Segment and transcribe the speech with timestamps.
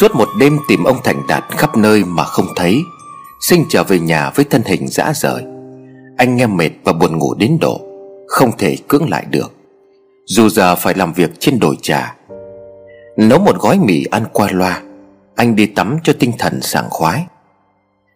[0.00, 2.82] Suốt một đêm tìm ông Thành Đạt khắp nơi mà không thấy,
[3.40, 5.42] Sinh trở về nhà với thân hình dã rời.
[6.16, 7.80] Anh nghe mệt và buồn ngủ đến độ,
[8.28, 9.52] Không thể cưỡng lại được.
[10.26, 12.16] Dù giờ phải làm việc trên đồi trà,
[13.16, 14.82] Nấu một gói mì ăn qua loa,
[15.36, 17.26] Anh đi tắm cho tinh thần sảng khoái.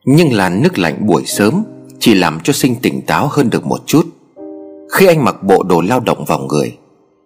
[0.05, 1.65] Nhưng làn nước lạnh buổi sớm
[1.98, 4.07] Chỉ làm cho sinh tỉnh táo hơn được một chút.
[4.93, 6.77] Khi anh mặc bộ đồ lao động vào người,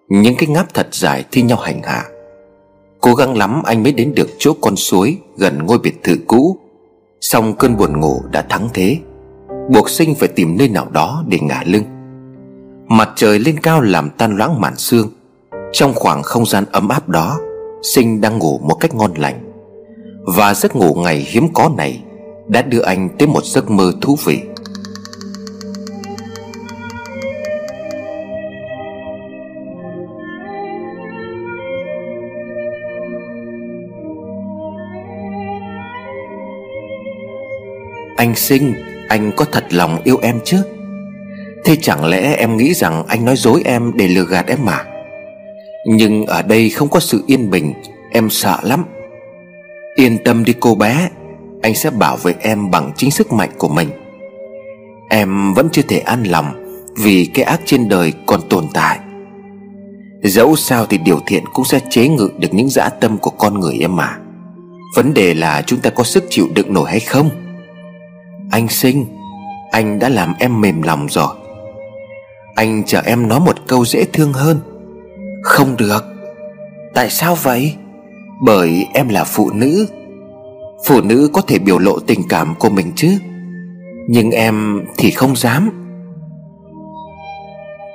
[0.08, 2.04] Những cái ngáp thật dài thi nhau hành hạ
[3.00, 6.56] Cố gắng lắm anh mới đến được chỗ con suối Gần ngôi biệt thự cũ.
[7.20, 8.96] Xong cơn buồn ngủ đã thắng thế.
[9.70, 11.84] Buộc sinh phải tìm nơi nào đó để ngả lưng.
[12.88, 15.08] Mặt trời lên cao làm tan loãng màn sương.
[15.72, 17.38] Trong khoảng không gian ấm áp đó,
[17.82, 19.52] Sinh đang ngủ một cách ngon lành.
[20.36, 22.02] Và giấc ngủ ngày hiếm có này
[22.48, 24.40] Đã đưa anh tới một giấc mơ thú vị.
[38.18, 38.74] Anh sinh,
[39.08, 40.62] Anh có thật lòng yêu em chứ?
[41.64, 44.84] Thế chẳng lẽ em nghĩ rằng anh nói dối em để lừa gạt em mà?
[45.86, 47.72] Nhưng ở đây không có sự yên bình,
[48.12, 48.84] Em sợ lắm.
[49.94, 51.08] Yên tâm đi cô bé,
[51.62, 53.88] Anh sẽ bảo vệ em bằng chính sức mạnh của mình.
[55.10, 58.98] Em vẫn chưa thể an lòng Vì cái ác trên đời còn tồn tại.
[60.22, 63.60] Dẫu sao thì điều thiện cũng sẽ chế ngự được những dã tâm của con
[63.60, 64.16] người em mà.
[64.96, 67.30] Vấn đề là chúng ta có sức chịu đựng nổi hay không?
[68.50, 69.06] Anh sinh,
[69.70, 71.34] Anh đã làm em mềm lòng rồi.
[72.54, 74.60] Anh chờ em nói một câu dễ thương hơn.
[75.42, 76.04] Không được.
[76.94, 77.74] Tại sao vậy?
[78.44, 79.86] Bởi em là phụ nữ.
[80.86, 83.18] Phụ nữ có thể biểu lộ tình cảm của mình chứ.
[84.08, 85.70] Nhưng em thì không dám.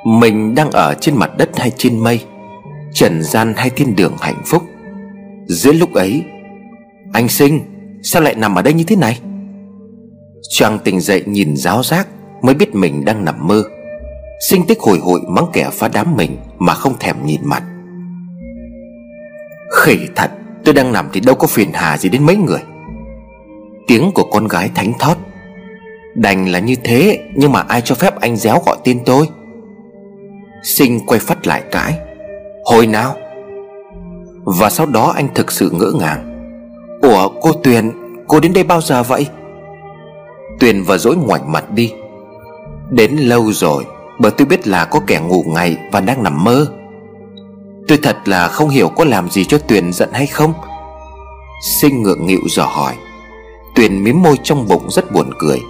[0.05, 2.23] Mình đang ở trên mặt đất hay trên mây,
[2.93, 4.63] Trần gian hay thiên đường hạnh phúc.
[5.47, 6.23] Giữa lúc ấy,
[7.13, 7.59] Anh sinh,
[8.03, 9.19] Sao lại nằm ở đây như thế này?
[10.49, 12.07] Choàng tỉnh dậy nhìn giáo giác
[12.41, 13.63] Mới biết mình đang nằm mơ.
[14.49, 17.63] Sinh tích hồi hội mắng kẻ phá đám mình Mà không thèm nhìn mặt.
[19.71, 20.31] Khỉ thật,
[20.65, 22.61] Tôi đang nằm thì đâu có phiền hà gì đến mấy người.
[23.87, 25.15] Tiếng của con gái thánh thót.
[26.15, 29.27] Đành là như thế, Nhưng mà ai cho phép anh déo gọi tên tôi?
[30.63, 31.97] Sinh quay phát lại cãi
[32.65, 33.15] Hồi nào?
[34.43, 36.49] Và sau đó anh thực sự ngỡ ngàng.
[37.01, 37.91] Ủa, cô Tuyền,
[38.27, 39.27] Cô đến đây bao giờ vậy?
[40.59, 41.93] Tuyền và dỗi ngoảnh mặt đi.
[42.89, 43.85] Đến lâu rồi,
[44.19, 46.67] Bởi tôi biết là có kẻ ngủ ngày Và đang nằm mơ.
[47.87, 50.53] Tôi thật là không hiểu có làm gì cho Tuyền giận hay không.
[51.79, 52.93] Sinh ngượng nghịu dò hỏi.
[53.75, 55.61] Tuyền miếm môi trong bụng rất buồn cười.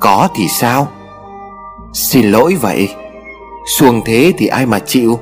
[0.00, 0.88] Có thì sao?
[1.92, 2.88] Xin lỗi vậy.
[3.78, 5.18] Xuồng thế thì ai mà chịu?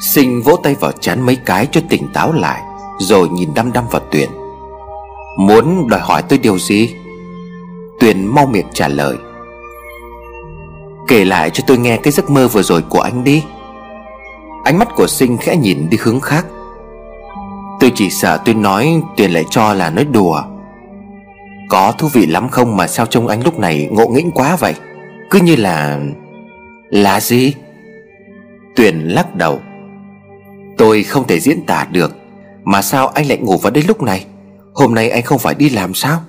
[0.00, 2.62] Sinh vỗ tay vào chán mấy cái cho tỉnh táo lại,
[2.98, 4.30] Rồi nhìn đăm đăm vào Tuyền.
[5.36, 6.94] Muốn đòi hỏi tôi điều gì?
[8.00, 9.16] Tuyền mau miệng trả lời.
[11.08, 13.42] Kể lại cho tôi nghe cái giấc mơ vừa rồi của anh đi.
[14.64, 16.46] Ánh mắt của sinh khẽ nhìn đi hướng khác.
[17.80, 20.42] Tôi chỉ sợ tôi nói Tuyền lại cho là nói đùa.
[21.68, 24.74] Có thú vị lắm không mà sao trông anh lúc này ngộ nghĩnh quá vậy?
[25.30, 26.00] Cứ như là
[26.90, 27.54] Là gì?
[28.76, 29.60] Tuyền lắc đầu.
[30.78, 32.16] Tôi không thể diễn tả được
[32.64, 34.26] Mà sao anh lại ngủ vào đây lúc này?
[34.74, 36.20] Hôm nay anh không phải đi làm sao?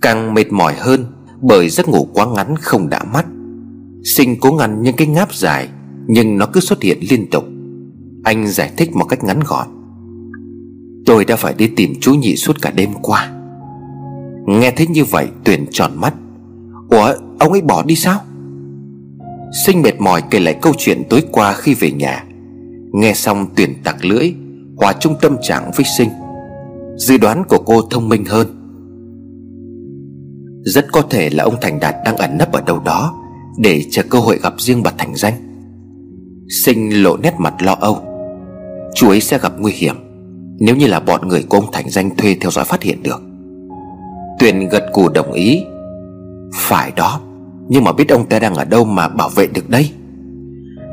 [0.00, 1.06] Càng mệt mỏi hơn
[1.40, 3.26] Bởi giấc ngủ quá ngắn không đã mắt.
[4.04, 5.68] Sinh cố ngăn những cái ngáp dài,
[6.06, 7.44] Nhưng nó cứ xuất hiện liên tục.
[8.24, 9.68] Anh giải thích một cách ngắn gọn.
[11.06, 13.30] Tôi đã phải đi tìm chú nhị suốt cả đêm qua.
[14.46, 16.14] Nghe thấy như vậy, Tuyền tròn mắt.
[16.90, 18.20] Ủa, ông ấy bỏ đi sao?
[19.66, 22.24] Sinh mệt mỏi kể lại câu chuyện tối qua khi về nhà.
[22.92, 24.34] Nghe xong Tuyền tặc lưỡi,
[24.76, 26.08] Hòa trung tâm trạng với Sinh.
[26.98, 28.46] Dự đoán của cô thông minh hơn.
[30.64, 33.14] Rất có thể là ông Thành Đạt đang ẩn nấp ở đâu đó
[33.58, 35.34] Để chờ cơ hội gặp riêng bà Thành Danh.
[36.64, 37.98] Sinh lộ nét mặt lo âu.
[38.94, 39.94] Chú ấy sẽ gặp nguy hiểm
[40.60, 43.22] Nếu như là bọn người của ông Thành Danh thuê theo dõi phát hiện được.
[44.38, 45.64] Tuyền gật cù đồng ý.
[46.54, 47.20] Phải đó,
[47.68, 49.90] Nhưng mà biết ông ta đang ở đâu mà bảo vệ được đây?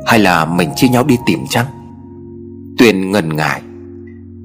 [0.06, 1.66] Hay là mình chia nhau đi tìm chăng?
[2.78, 3.62] Tuyền ngần ngại.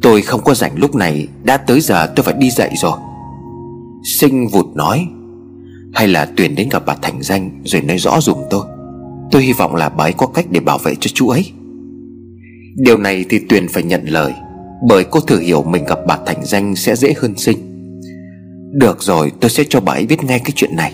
[0.01, 2.97] Tôi không có rảnh lúc này, Đã tới giờ tôi phải đi dậy rồi.
[4.19, 5.07] Sinh vụt nói,
[5.93, 8.65] Hay là Tuyền đến gặp bà Thành Danh Rồi nói rõ dùm tôi.
[9.31, 11.51] Tôi hy vọng là bà ấy có cách để bảo vệ cho chú ấy.
[12.75, 14.33] Điều này thì Tuyền phải nhận lời,
[14.87, 17.57] Bởi cô thử hiểu mình gặp bà Thành Danh sẽ dễ hơn sinh.
[18.71, 20.93] Được rồi, tôi sẽ cho bà ấy biết ngay cái chuyện này.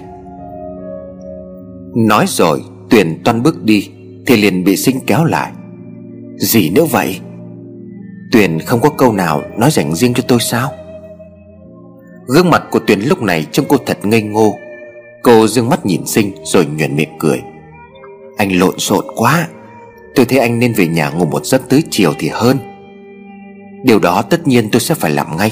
[1.95, 3.89] Nói rồi, Tuyền toan bước đi,
[4.25, 5.51] Thì liền bị sinh kéo lại.
[6.37, 7.19] Gì nữa vậy?
[8.31, 10.71] Tuyền không có câu nào nói dành riêng cho tôi sao?
[12.27, 14.57] Gương mặt của Tuyền lúc này trông cô thật ngây ngô.
[15.23, 17.41] Cô dương mắt nhìn sinh rồi nhuền miệng cười.
[18.37, 19.47] Anh lộn xộn quá.
[20.15, 22.57] Tôi thấy anh nên về nhà ngủ một giấc tới chiều thì hơn.
[23.83, 25.51] Điều đó tất nhiên tôi sẽ phải làm ngay.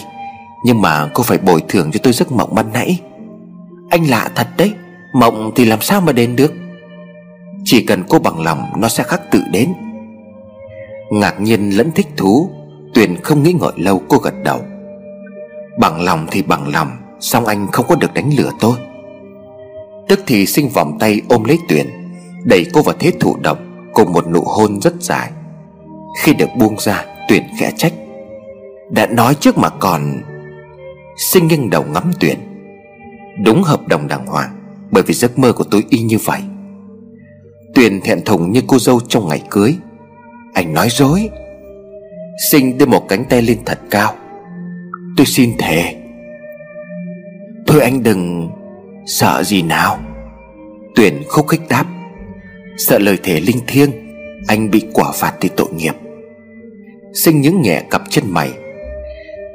[0.66, 3.00] Nhưng mà cô phải bồi thường cho tôi giấc mộng ban nãy.
[3.90, 4.74] Anh lạ thật đấy.
[5.14, 6.54] Mộng thì làm sao mà đến được?
[7.64, 9.74] Chỉ cần cô bằng lòng, Nó sẽ khắc tự đến.
[11.12, 12.50] Ngạc nhiên lẫn thích thú.
[12.96, 14.62] Tuyền không nghĩ ngợi lâu, cô gật đầu.
[15.80, 16.90] Bằng lòng thì bằng lòng
[17.20, 18.76] Xong anh không có được đánh lừa tôi.
[20.08, 21.88] Tức thì sinh vòng tay ôm lấy Tuyền,
[22.44, 25.32] Đẩy cô vào thế thủ động, Cùng một nụ hôn rất dài.
[26.22, 27.94] Khi được buông ra, Tuyền khẽ trách.
[28.92, 30.22] Đã nói trước mà còn,
[31.18, 32.38] Sinh nghiêng đầu ngắm Tuyền.
[33.46, 34.50] Đúng hợp đồng đàng hoàng,
[34.92, 36.42] Bởi vì giấc mơ của tôi y như vậy.
[37.76, 39.76] Tuyền thẹn thùng như cô dâu trong ngày cưới.
[40.54, 41.30] Anh nói dối.
[42.38, 44.14] Sinh đưa một cánh tay lên thật cao.
[45.18, 45.96] Tôi xin thề,
[47.68, 48.50] Thôi anh đừng
[49.06, 50.00] Sợ gì nào.
[50.96, 51.86] Tuyển khúc khích đáp,
[52.78, 53.92] Sợ lời thể linh thiêng,
[54.48, 55.96] Anh bị quả phạt thì tội nghiệp.
[57.14, 58.52] Sinh những nhẹ cặp chân mày,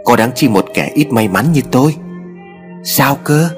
[0.04, 1.94] Có đáng chi một kẻ ít may mắn như tôi?
[2.84, 3.48] Sao cơ?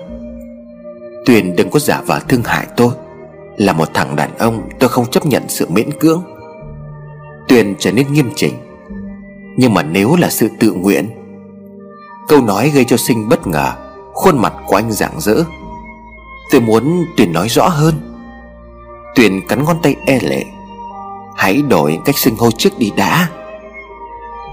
[1.27, 2.95] Tuyền đừng có giả vờ thương hại tôi,
[3.57, 6.23] Là một thằng đàn ông tôi không chấp nhận sự miễn cưỡng.
[7.49, 8.55] Tuyền trở nên nghiêm chỉnh
[9.57, 11.11] nhưng mà nếu là sự tự nguyện,
[12.29, 13.73] Câu nói gây cho sinh bất ngờ,
[14.13, 15.45] Khuôn mặt của anh rạng rỡ.
[16.51, 17.95] Tôi muốn Tuyền nói rõ hơn.
[19.15, 20.45] Tuyền cắn ngón tay e lệ.
[21.37, 23.29] Hãy đổi cách xưng hô trước đi đã.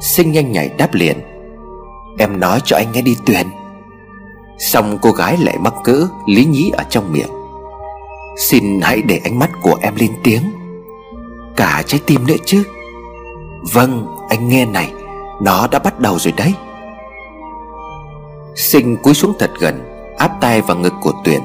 [0.02, 1.18] Sinh nhanh nhảy đáp liền.
[2.18, 3.48] Em nói cho anh nghe đi, Tuyền.
[4.58, 7.32] Xong cô gái lại mắc cỡ Lý nhí ở trong miệng.
[8.38, 10.42] Xin hãy để ánh mắt của em lên tiếng.
[11.56, 12.64] Cả trái tim nữa chứ.
[13.74, 14.92] Vâng anh nghe này,
[15.42, 16.54] Nó đã bắt đầu rồi đấy.
[18.56, 19.82] Sinh cúi xuống thật gần,
[20.18, 21.42] Áp tay vào ngực của Tuyền.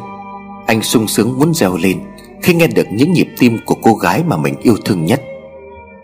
[0.66, 2.00] Anh sung sướng muốn reo lên
[2.42, 5.22] Khi nghe được những nhịp tim của cô gái mà mình yêu thương nhất.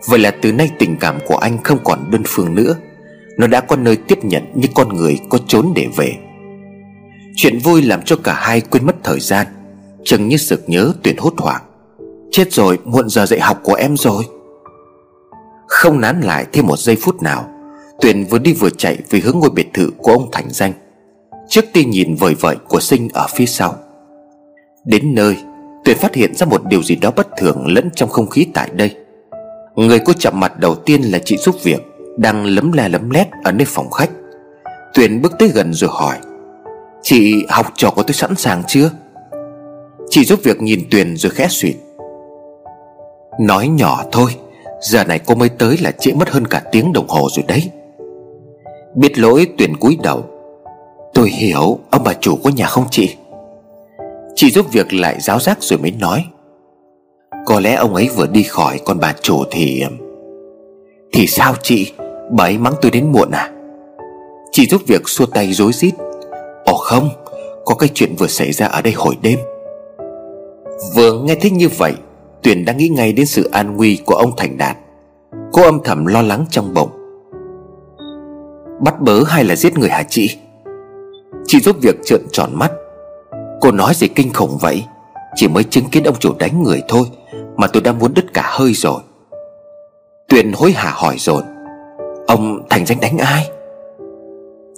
[0.09, 2.77] Vậy là từ nay tình cảm của anh không còn đơn phương nữa.
[3.39, 6.17] Nó đã có nơi tiếp nhận như con người có trốn để về.
[7.37, 9.47] Chuyện vui làm cho cả hai quên mất thời gian,
[10.05, 11.63] Chừng như sực nhớ Tuyền hốt hoảng.
[12.33, 14.25] Chết rồi, muộn giờ dạy học của em rồi.
[15.71, 17.49] Không nán lại thêm một giây phút nào,
[18.01, 20.73] Tuyền vừa đi vừa chạy về hướng ngôi biệt thự của ông Thành Danh.
[21.49, 23.75] Trước tiên nhìn vời vợi của Sinh ở phía sau.
[24.85, 25.37] Đến nơi,
[25.85, 28.71] Tuyền phát hiện ra một điều gì đó bất thường lẫn trong không khí tại
[28.73, 28.97] đây.
[29.77, 31.81] Người cô chạm mặt đầu tiên là chị giúp việc,
[32.17, 34.11] Đang lấm le lấm lét ở nơi phòng khách.
[34.95, 36.17] Tuyền bước tới gần rồi hỏi,
[37.03, 38.91] Chị học trò của tôi sẵn sàng chưa?
[40.11, 41.75] Chị giúp việc nhìn Tuyền rồi khẽ suyệt
[43.41, 44.31] Nói nhỏ thôi
[44.81, 47.71] Giờ này cô mới tới là trễ mất hơn cả tiếng đồng hồ rồi đấy.
[48.95, 50.25] Biết lỗi Tuyền cúi đầu.
[51.15, 53.17] Tôi hiểu, Ông bà chủ có nhà không chị?
[54.35, 56.25] Chị giúp việc lại giáo giác rồi mới nói.
[57.47, 59.83] Có lẽ ông ấy vừa đi khỏi Còn bà chủ thì
[61.13, 61.93] Thì sao chị?
[62.31, 63.51] Bà ấy mắng tôi đến muộn à?
[64.53, 65.95] Chị giúp việc xua tay rối rít.
[66.65, 67.09] Ồ không,
[67.65, 69.39] Có cái chuyện vừa xảy ra ở đây hồi đêm.
[70.95, 71.95] Vừa nghe thấy như vậy
[72.43, 74.77] Tuyền đang nghĩ ngay đến sự an nguy của ông Thành Đạt.
[75.53, 76.91] Cô âm thầm lo lắng trong bụng.
[78.81, 80.39] Bắt bớ hay là giết người hả chị?
[81.47, 82.73] Chị giúp việc trợn tròn mắt.
[83.61, 84.85] Cô nói gì kinh khủng vậy?
[85.35, 87.07] Chỉ mới chứng kiến ông chủ đánh người thôi,
[87.57, 89.01] Mà tôi đã muốn đứt cả hơi rồi.
[90.29, 91.43] Tuyền hối hả hỏi dồn.
[92.27, 93.51] Ông Thành danh đánh ai?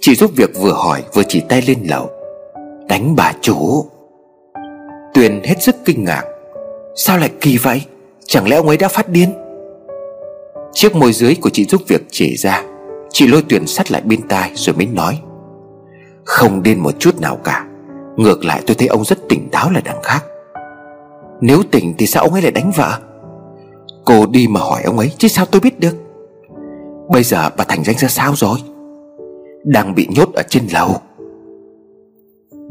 [0.01, 2.09] Chị giúp việc vừa hỏi vừa chỉ tay lên lầu.
[2.87, 3.85] Đánh bà chủ.
[5.13, 6.23] Tuyền hết sức kinh ngạc.
[6.95, 7.81] Sao lại kỳ vậy?
[8.25, 9.29] Chẳng lẽ ông ấy đã phát điên?
[10.73, 12.63] Chiếc môi dưới của chị giúp việc chỉ ra.
[13.09, 15.19] Chị lôi Tuyền sắt lại bên tai rồi mới nói.
[16.25, 17.65] Không điên một chút nào cả.
[18.17, 20.25] Ngược lại tôi thấy ông rất tỉnh táo là đằng khác.
[21.41, 22.99] Nếu tỉnh thì sao ông ấy lại đánh vợ?
[24.05, 25.95] Cô đi mà hỏi ông ấy, Chứ sao tôi biết được?
[27.09, 28.57] Bây giờ bà Thành danh ra sao rồi?
[29.63, 30.95] Đang bị nhốt ở trên lầu.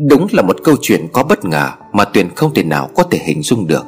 [0.09, 3.19] Đúng là một câu chuyện có bất ngờ Mà Tuyền không thể nào có thể
[3.19, 3.85] hình dung được.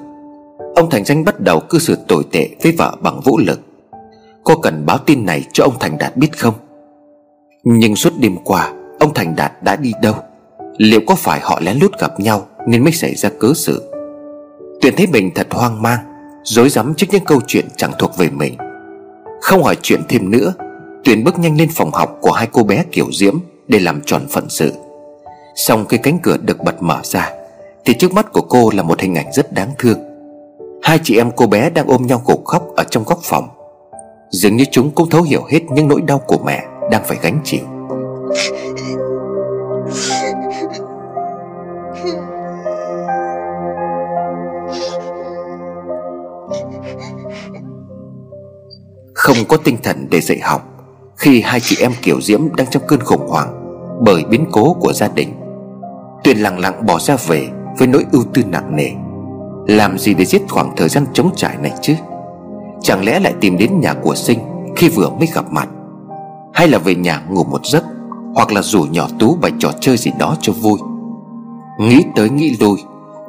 [0.75, 3.61] Ông Thành Danh bắt đầu cư xử tồi tệ với vợ bằng vũ lực.
[4.45, 6.55] Cô cần báo tin này cho ông Thành Đạt biết không?
[7.65, 10.15] Nhưng suốt đêm qua, Ông Thành Đạt đã đi đâu?
[10.79, 13.91] Liệu có phải họ lén lút gặp nhau Nên mới xảy ra cớ sự?
[14.81, 15.99] Tuyền thấy mình thật hoang mang,
[16.45, 18.57] Dối rắm trước những câu chuyện chẳng thuộc về mình.
[19.41, 20.55] Không hỏi chuyện thêm nữa,
[21.05, 23.35] Tuyền bước nhanh lên phòng học của hai cô bé kiểu diễm
[23.69, 24.73] Để làm tròn phận sự.
[25.57, 27.31] Xong khi cánh cửa được bật mở ra,
[27.85, 30.14] Thì trước mắt của cô là một hình ảnh rất đáng thương.
[30.85, 33.49] Hai chị em cô bé đang ôm nhau gục khóc ở trong góc phòng.
[34.31, 37.41] Dường như chúng cũng thấu hiểu hết những nỗi đau của mẹ Đang phải gánh
[37.45, 37.61] chịu.
[49.15, 50.63] Không có tinh thần để dạy học,
[51.17, 54.93] Khi hai chị em Kiều Diễm đang trong cơn khủng hoảng Bởi biến cố của
[54.93, 55.33] gia đình,
[56.25, 57.49] Tuyền lặng lặng bỏ ra về
[57.79, 59.04] Với nỗi ưu tư nặng nề.
[59.67, 61.95] Làm gì để giết khoảng thời gian trống trải này chứ?
[62.83, 64.39] Chẳng lẽ lại tìm đến nhà của Sinh
[64.77, 65.69] Khi vừa mới gặp mặt?
[66.53, 67.85] Hay là về nhà ngủ một giấc,
[68.35, 70.79] Hoặc là rủ nhỏ Tú bày trò chơi gì đó cho vui?
[71.81, 72.79] Nghĩ tới nghĩ lui,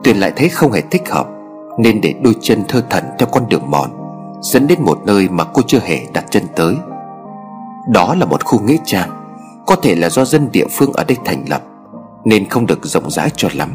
[0.04, 1.28] Tuyền lại thấy không hề thích hợp,
[1.80, 3.90] Nên để đôi chân thơ thẩn theo con đường mòn,
[4.42, 6.76] Dẫn đến một nơi mà cô chưa hề đặt chân tới.
[7.88, 9.10] Đó là một khu nghĩa trang,
[9.68, 11.62] Có thể là do dân địa phương ở đây thành lập,
[12.26, 13.72] Nên không được rộng rãi cho lắm.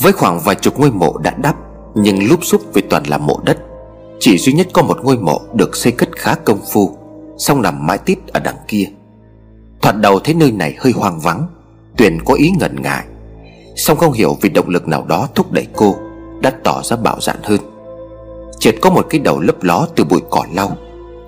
[0.00, 1.56] Với khoảng vài chục ngôi mộ đã đắp,
[1.94, 3.58] Nhưng lúp xúp vì toàn là mộ đất,
[4.20, 6.96] Chỉ duy nhất có một ngôi mộ được xây cất khá công phu
[7.38, 8.84] Xong nằm mãi tít ở đằng kia.
[9.82, 11.46] Thoạt đầu thấy nơi này hơi hoang vắng,
[11.96, 13.04] Tuyền có ý ngần ngại
[13.76, 15.96] Xong không hiểu vì động lực nào đó thúc đẩy cô
[16.40, 17.60] Đã tỏ ra bạo dạn hơn.
[18.58, 20.76] Chợt có một cái đầu lấp ló từ bụi cỏ lau,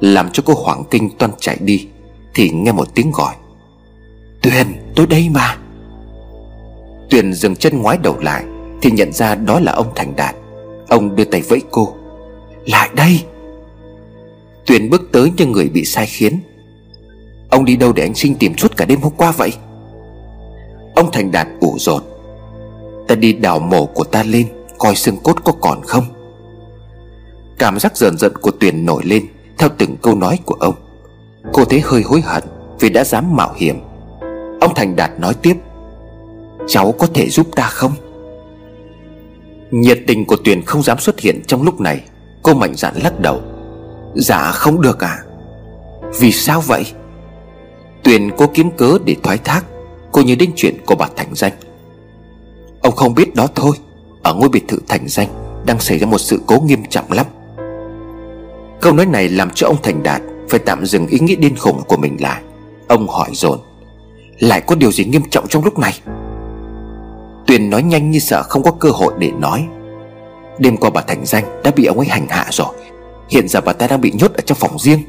[0.00, 1.88] Làm cho cô hoảng kinh toan chạy đi,
[2.34, 3.34] Thì nghe một tiếng gọi.
[4.42, 5.56] Tuyền, tôi đây mà.
[7.10, 8.44] Tuyền dừng chân ngoái đầu lại
[8.82, 10.34] thì nhận ra đó là ông Thành Đạt.
[10.88, 11.94] Ông đưa tay vẫy cô.
[12.66, 13.24] Lại đây.
[14.66, 16.40] Tuyền bước tới như người bị sai khiến.
[17.50, 19.52] Ông đi đâu để anh sinh tìm suốt cả đêm hôm qua vậy?
[20.94, 22.04] Ông Thành Đạt ủ rột.
[23.08, 24.46] Ta đi đào mổ của ta lên,
[24.78, 26.04] Coi xương cốt có còn không.
[27.58, 29.26] Cảm giác dần dần của Tuyền nổi lên,
[29.58, 30.74] Theo từng câu nói của ông.
[31.52, 32.42] Cô thấy hơi hối hận
[32.80, 33.80] Vì đã dám mạo hiểm.
[34.60, 35.56] Ông Thành Đạt nói tiếp,
[36.68, 37.92] Cháu có thể giúp ta không?
[39.70, 42.00] Nhiệt tình của Tuyền không dám xuất hiện trong lúc này.
[42.42, 43.42] Cô mạnh dạn lắc đầu.
[44.14, 45.18] Dạ không được à?
[46.20, 46.84] Vì sao vậy?
[48.02, 49.64] Tuyền cố kiếm cớ để thoái thác.
[50.12, 51.52] Cô nhớ đến chuyện của bà Thành Danh.
[52.82, 53.76] Ông không biết đó thôi.
[54.22, 55.28] Ở ngôi biệt thự Thành Danh
[55.66, 57.26] Đang xảy ra một sự cố nghiêm trọng lắm.
[58.80, 61.82] Câu nói này làm cho ông Thành Đạt Phải tạm dừng ý nghĩ điên khủng
[61.88, 62.42] của mình lại.
[62.88, 63.58] Ông hỏi dồn,
[64.38, 66.00] Lại có điều gì nghiêm trọng trong lúc này?
[67.50, 69.68] Tuyền nói nhanh như sợ không có cơ hội để nói.
[70.58, 72.74] Đêm qua bà Thành Danh đã bị ông ấy hành hạ rồi.
[73.28, 75.02] Hiện giờ bà ta đang bị nhốt ở trong phòng riêng.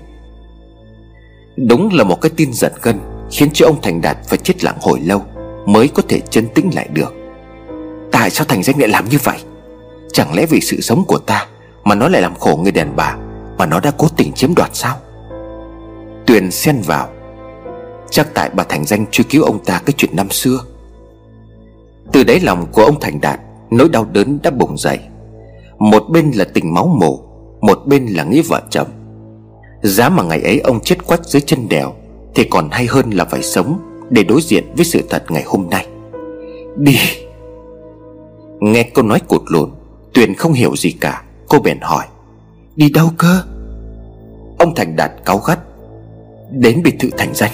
[1.56, 3.00] Đúng là một cái tin giật gân,
[3.32, 5.26] Khiến cho ông Thành Đạt phải chết lặng hồi lâu
[5.66, 7.14] Mới có thể chân tĩnh lại được.
[8.12, 9.38] Tại sao Thành Danh lại làm như vậy?
[10.14, 11.48] Chẳng lẽ vì sự sống của ta
[11.84, 13.16] Mà nó lại làm khổ người đàn bà,
[13.58, 14.98] mà nó đã cố tình chiếm đoạt sao?
[16.26, 17.10] Tuyền xen vào.
[18.10, 20.60] Chắc tại bà Thành Danh truy cứu ông ta cái chuyện năm xưa
[22.12, 23.40] từ đáy lòng của ông Thành Đạt,
[23.72, 25.00] Nỗi đau đớn đã bùng dậy.
[25.80, 27.20] Một bên là tình máu mổ
[27.62, 28.88] Một bên là nghĩa vợ chồng.
[29.82, 31.94] Giá mà ngày ấy ông chết quách dưới chân đèo,
[32.36, 35.68] Thì còn hay hơn là phải sống Để đối diện với sự thật ngày hôm
[35.70, 35.88] nay.
[36.78, 36.98] Đi!
[38.60, 39.70] Nghe câu nói cột lùn,
[40.14, 42.06] Tuyền không hiểu gì cả, Cô bèn hỏi.
[42.76, 43.44] Đi đâu cơ?
[44.58, 45.60] Ông Thành Đạt cáu gắt.
[46.52, 47.52] Đến biệt thự Thành Danh.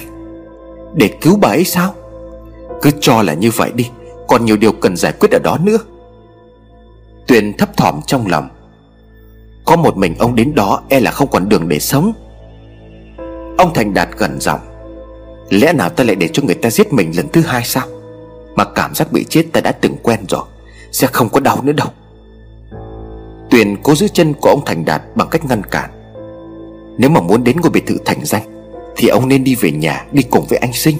[0.94, 1.94] Để cứu bà ấy sao?
[2.82, 3.90] Cứ cho là như vậy đi.
[4.28, 5.78] Còn nhiều điều cần giải quyết ở đó nữa.
[7.26, 8.48] Tuyền thấp thỏm trong lòng.
[9.64, 12.12] Có một mình ông đến đó E là không còn đường để sống.
[13.58, 14.60] Ông Thành Đạt gần giọng.
[15.50, 17.86] Lẽ nào ta lại để cho người ta giết mình lần thứ hai sao?
[18.54, 20.44] Mà cảm giác bị chết ta đã từng quen rồi,
[20.92, 21.88] Sẽ không có đau nữa đâu.
[23.50, 25.90] Tuyền cố giữ chân của ông Thành Đạt bằng cách ngăn cản.
[26.98, 28.42] Nếu mà muốn đến ngôi biệt thự Thành Danh,
[28.96, 30.96] Thì ông nên đi về nhà, đi cùng với anh Sinh.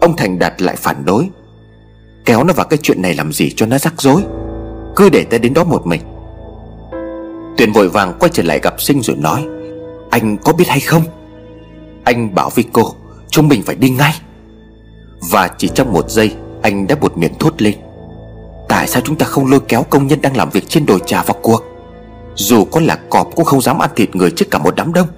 [0.00, 1.28] Ông Thành Đạt lại phản đối.
[2.26, 4.22] Kéo nó vào cái chuyện này làm gì cho nó rắc rối.
[4.96, 6.00] Cứ để ta đến đó một mình.
[7.56, 9.46] Tuyền vội vàng quay trở lại gặp Sinh rồi nói,
[10.10, 11.02] Anh có biết hay không?
[12.04, 12.94] Anh bảo với cô,
[13.30, 14.14] Chúng mình phải đi ngay.
[15.30, 17.74] Và chỉ trong một giây, Anh đã buột miệng thốt lên,
[18.68, 21.22] Tại sao chúng ta không lôi kéo công nhân đang làm việc trên đồi trà
[21.22, 21.62] vào cuộc?
[22.34, 25.08] Dù có là cọp cũng không dám ăn thịt người trước cả một đám đông.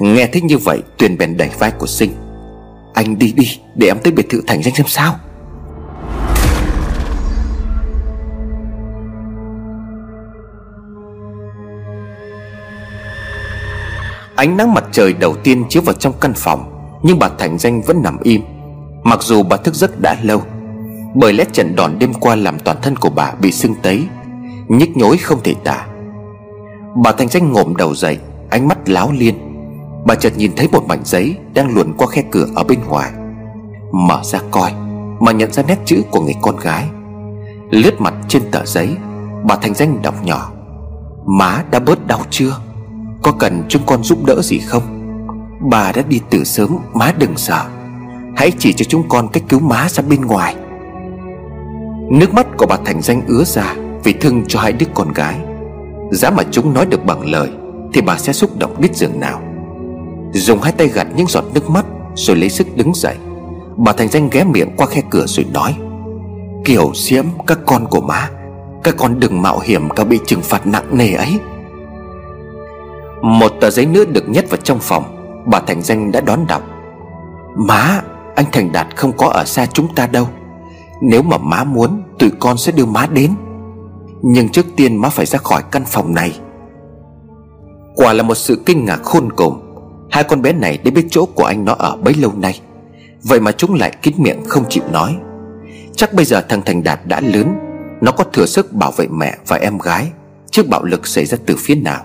[0.00, 2.12] Nghe thích như vậy, Tuyền bèn đẩy vai của Sinh,
[2.94, 5.14] Anh đi đi, để em tới biệt thự thành danh xem sao.
[14.34, 16.72] Ánh nắng mặt trời đầu tiên chiếu vào trong căn phòng,
[17.02, 18.42] Nhưng bà Thành Danh vẫn nằm im.
[19.02, 20.42] Mặc dù bà thức giấc đã lâu,
[21.14, 24.06] bởi lẽ trận đòn đêm qua làm toàn thân của bà bị sưng tấy,
[24.68, 25.86] Nhức nhối không thể tả.
[27.04, 28.18] Bà Thành Danh ngộm đầu dậy,
[28.50, 29.34] Ánh mắt láo liên.
[30.06, 33.12] Bà chợt nhìn thấy một mảnh giấy Đang luồn qua khe cửa ở bên ngoài.
[33.92, 34.72] Mở ra coi,
[35.20, 36.84] Mà nhận ra nét chữ của người con gái.
[37.70, 38.96] Lướt mặt trên tờ giấy,
[39.44, 40.50] Bà Thành Danh đọc nhỏ.
[41.26, 42.56] Má đã bớt đau chưa?
[43.22, 44.82] Có cần chúng con giúp đỡ gì không?
[45.70, 47.64] Bà đã đi từ sớm, Má đừng sợ.
[48.36, 50.56] Hãy chỉ cho chúng con cách cứu má ra bên ngoài.
[52.10, 53.74] Nước mắt của bà Thành Danh ứa ra
[54.04, 55.40] Vì thương cho hai đứa con gái.
[56.10, 57.50] Giá mà chúng nói được bằng lời
[57.92, 59.42] Thì bà sẽ xúc động biết dường nào.
[60.32, 63.16] Dùng hai tay gạt những giọt nước mắt Rồi lấy sức đứng dậy.
[63.76, 65.74] Bà Thành Danh ghé miệng qua khe cửa rồi nói,
[66.64, 68.28] Kiểu diễm, các con của má,
[68.82, 71.38] Các con đừng mạo hiểm cả bị trừng phạt nặng nề ấy.
[73.22, 75.04] Một tờ giấy nữa được nhét vào trong phòng.
[75.46, 76.62] Bà Thành Danh đã đón đọc.
[77.56, 78.00] Má,
[78.36, 80.28] Anh Thành Đạt không có ở xa chúng ta đâu.
[81.02, 83.34] Nếu mà má muốn, Tụi con sẽ đưa má đến.
[84.22, 86.40] Nhưng trước tiên má phải ra khỏi căn phòng này.
[87.96, 89.60] Quả là một sự kinh ngạc khôn cùng.
[90.10, 92.60] Hai con bé này đã biết chỗ của anh nó ở bấy lâu nay.
[93.22, 95.16] Vậy mà chúng lại kín miệng không chịu nói.
[95.96, 97.54] Chắc bây giờ thằng Thành Đạt đã lớn.
[98.00, 100.10] Nó có thừa sức bảo vệ mẹ và em gái
[100.50, 102.04] Trước bạo lực xảy ra từ phía nào.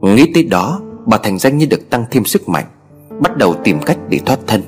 [0.00, 2.64] Nghĩ tới đó, Bà Thành Danh như được tăng thêm sức mạnh,
[3.20, 4.62] Bắt đầu tìm cách để thoát thân.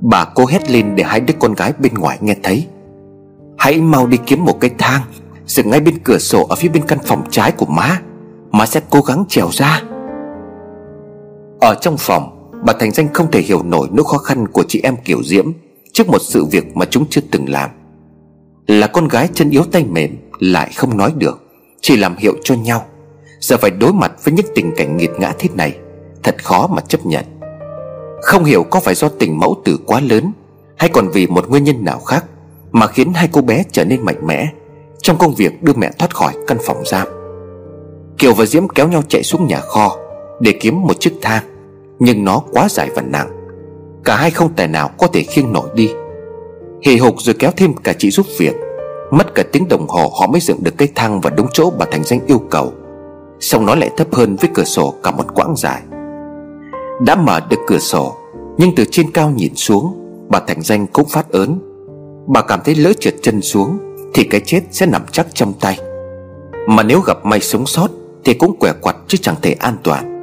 [0.00, 2.66] Bà cố hét lên để hai đứa con gái bên ngoài nghe thấy.
[3.58, 5.02] Hãy mau đi kiếm một cái thang
[5.46, 8.00] Dựng ngay bên cửa sổ ở phía bên căn phòng trái của má.
[8.50, 9.82] Má sẽ cố gắng trèo ra.
[11.60, 14.80] Ở trong phòng, Bà Thành Danh không thể hiểu nổi nỗi khó khăn của chị
[14.82, 15.46] em Kiểu Diễm
[15.92, 17.70] Trước một sự việc mà chúng chưa từng làm.
[18.66, 21.42] Là con gái chân yếu tay mềm Lại không nói được,
[21.80, 22.84] Chỉ làm hiệu cho nhau.
[23.40, 25.78] Giờ phải đối mặt với những tình cảnh nghiệt ngã thế này,
[26.22, 27.24] Thật khó mà chấp nhận.
[28.22, 30.32] Không hiểu có phải do tình mẫu tử quá lớn,
[30.76, 32.24] Hay còn vì một nguyên nhân nào khác
[32.72, 34.48] Mà khiến hai cô bé trở nên mạnh mẽ
[35.02, 37.08] Trong công việc đưa mẹ thoát khỏi căn phòng giam.
[38.18, 39.96] Kiều và Diễm kéo nhau chạy xuống nhà kho
[40.40, 41.44] Để kiếm một chiếc thang,
[41.98, 43.28] Nhưng nó quá dài và nặng.
[44.04, 45.90] Cả hai không tài nào có thể khiêng nổi đi.
[46.82, 48.54] Hì hục rồi kéo thêm cả chị giúp việc,
[49.10, 51.86] Mất cả tiếng đồng hồ họ mới dựng được cây thang vào đúng chỗ bà
[51.90, 52.72] Thành Danh yêu cầu.
[53.40, 55.82] Xong nó lại thấp hơn với cửa sổ cả một quãng dài.
[57.06, 58.16] Đã mở được cửa sổ,
[58.58, 59.94] Nhưng từ trên cao nhìn xuống,
[60.28, 61.58] Bà Thành Danh cũng phát ớn.
[62.26, 63.78] Bà cảm thấy lỡ trượt chân xuống,
[64.14, 65.78] Thì cái chết sẽ nằm chắc trong tay.
[66.68, 67.88] Mà nếu gặp may sống sót,
[68.24, 70.18] Thì cũng quẻ quặt chứ chẳng thể an toàn.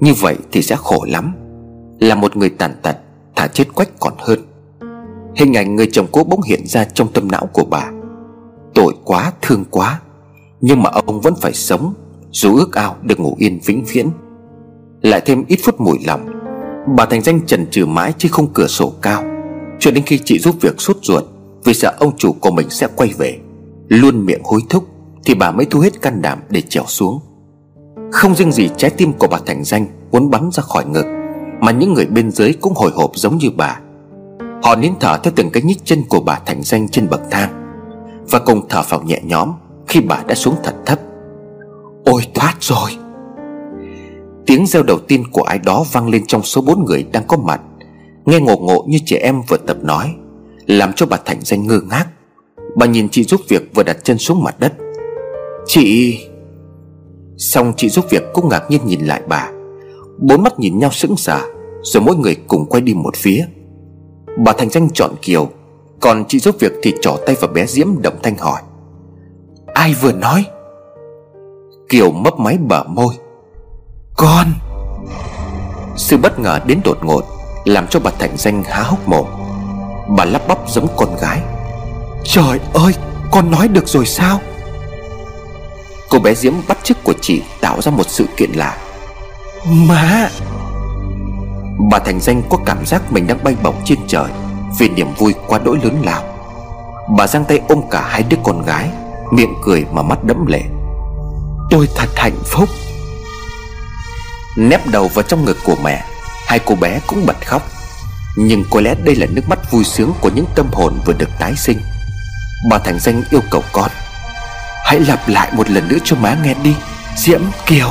[0.00, 1.32] Như vậy thì sẽ khổ lắm.
[2.00, 2.96] Là một người tàn tật
[3.36, 4.38] Thả chết quách còn hơn.
[5.36, 7.90] Hình ảnh người chồng cũ bỗng hiện ra trong tâm não của bà.
[8.74, 10.00] Tội quá, thương quá,
[10.60, 11.94] Nhưng mà ông vẫn phải sống
[12.34, 14.10] dù ước ao được ngủ yên vĩnh viễn,
[15.02, 16.26] Lại thêm ít phút mùi lòng,
[16.96, 19.24] Bà Thành Danh trần trừ mãi trên khung cửa sổ cao.
[19.78, 21.24] Cho đến khi chị giúp việc sốt ruột,
[21.64, 23.38] Vì sợ ông chủ của mình sẽ quay về,
[23.88, 24.84] Luôn miệng hối thúc,
[25.24, 27.20] Thì bà mới thu hết can đảm để trèo xuống.
[28.12, 31.06] Không riêng gì trái tim của bà Thành Danh Muốn bắn ra khỏi ngực,
[31.60, 33.80] Mà những người bên dưới cũng hồi hộp giống như bà.
[34.62, 37.76] Họ nín thở theo từng cái nhích chân của bà Thành Danh trên bậc thang,
[38.30, 39.52] Và cùng thở phào nhẹ nhõm
[39.88, 40.98] Khi bà đã xuống thật thấp
[42.64, 42.90] rồi.
[44.46, 47.36] Tiếng reo đầu tiên của ai đó vang lên trong số bốn người đang có
[47.36, 47.60] mặt.
[48.24, 50.14] Nghe ngộ ngộ như trẻ em vừa tập nói,
[50.66, 52.06] Làm cho bà Thành danh ngơ ngác.
[52.76, 54.72] Bà nhìn chị giúp việc vừa đặt chân xuống mặt đất.
[55.66, 56.18] Chị
[57.36, 59.50] Xong chị giúp việc cũng ngạc nhiên nhìn lại bà.
[60.18, 61.40] Bốn mắt nhìn nhau sững sờ,
[61.82, 63.44] Rồi mỗi người cùng quay đi một phía.
[64.44, 65.48] Bà Thành danh chọn Kiều,
[66.00, 68.60] Còn chị giúp việc thì trỏ tay vào bé Diễm động thanh hỏi.
[69.74, 70.44] Ai vừa nói?
[71.88, 73.14] Kiều mấp máy bờ môi.
[74.16, 74.46] Con!
[75.96, 77.24] Sự bất ngờ đến đột ngột
[77.64, 79.26] Làm cho bà Thành Danh há hốc mồm.
[80.16, 81.40] Bà lắp bắp giống con gái.
[82.24, 82.92] Trời ơi!
[83.30, 84.40] Con nói được rồi sao?
[86.10, 88.76] Cô bé Diễm bắt chước của chị Tạo ra một sự kiện lạ.
[89.66, 90.28] Má!
[91.90, 94.30] Bà Thành Danh có cảm giác mình đang bay bổng trên trời
[94.78, 96.22] Vì niềm vui quá đỗi lớn lao.
[97.16, 98.90] Bà giang tay ôm cả hai đứa con gái
[99.30, 100.62] Miệng cười mà mắt đẫm lệ
[101.74, 102.68] Tôi thật hạnh phúc.
[104.56, 106.04] Nép đầu vào trong ngực của mẹ,
[106.46, 107.62] Hai cô bé cũng bật khóc.
[108.36, 111.28] Nhưng có lẽ đây là nước mắt vui sướng Của những tâm hồn vừa được
[111.38, 111.80] tái sinh.
[112.70, 113.90] Bà Thành Danh yêu cầu con,
[114.84, 116.74] Hãy lặp lại một lần nữa cho má nghe đi,
[117.16, 117.90] Diễm Kiều.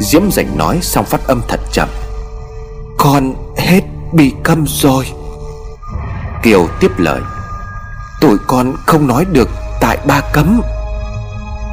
[0.00, 1.88] Diễm rảnh nói xong phát âm thật chậm,
[2.98, 3.80] Con hết
[4.12, 5.06] bị câm rồi.
[6.42, 7.20] Kiều tiếp lời,
[8.20, 9.48] Tụi con không nói được
[9.80, 10.60] Tại ba cấm.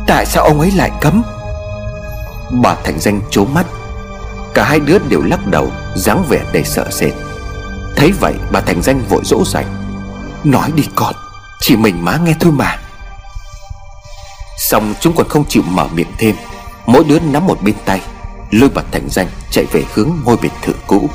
[0.07, 1.23] Tại sao ông ấy lại cấm?
[2.51, 3.65] Bà Thành Danh trố mắt.
[4.53, 7.13] Cả hai đứa đều lắc đầu, dáng vẻ đầy sợ sệt.
[7.95, 9.65] Thấy vậy, bà Thành Danh vội dỗ dành.
[10.43, 11.15] Nói đi con,
[11.59, 12.77] Chỉ mình má nghe thôi mà.
[14.57, 16.35] Xong chúng còn không chịu mở miệng thêm,
[16.85, 18.01] Mỗi đứa nắm một bên tay,
[18.51, 21.09] Lôi bà Thành Danh chạy về hướng ngôi biệt thự cũ.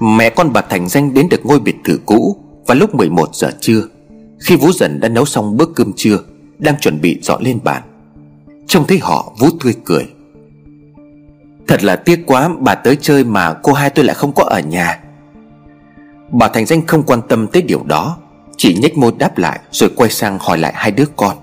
[0.00, 3.50] Mẹ con bà Thành Danh đến được ngôi biệt thự cũ Vào lúc 11 giờ
[3.60, 3.82] trưa,
[4.40, 6.18] Khi Vũ dần đã nấu xong bữa cơm trưa,
[6.58, 7.82] Đang chuẩn bị dọn lên bàn.
[8.66, 10.06] Trông thấy họ, Vũ tươi cười.
[11.68, 14.60] Thật là tiếc quá, bà tới chơi mà cô hai tôi lại không có ở
[14.60, 15.00] nhà.
[16.30, 18.16] Bà Thành Danh không quan tâm tới điều đó,
[18.56, 21.36] Chỉ nhếch môi đáp lại Rồi quay sang hỏi lại hai đứa con.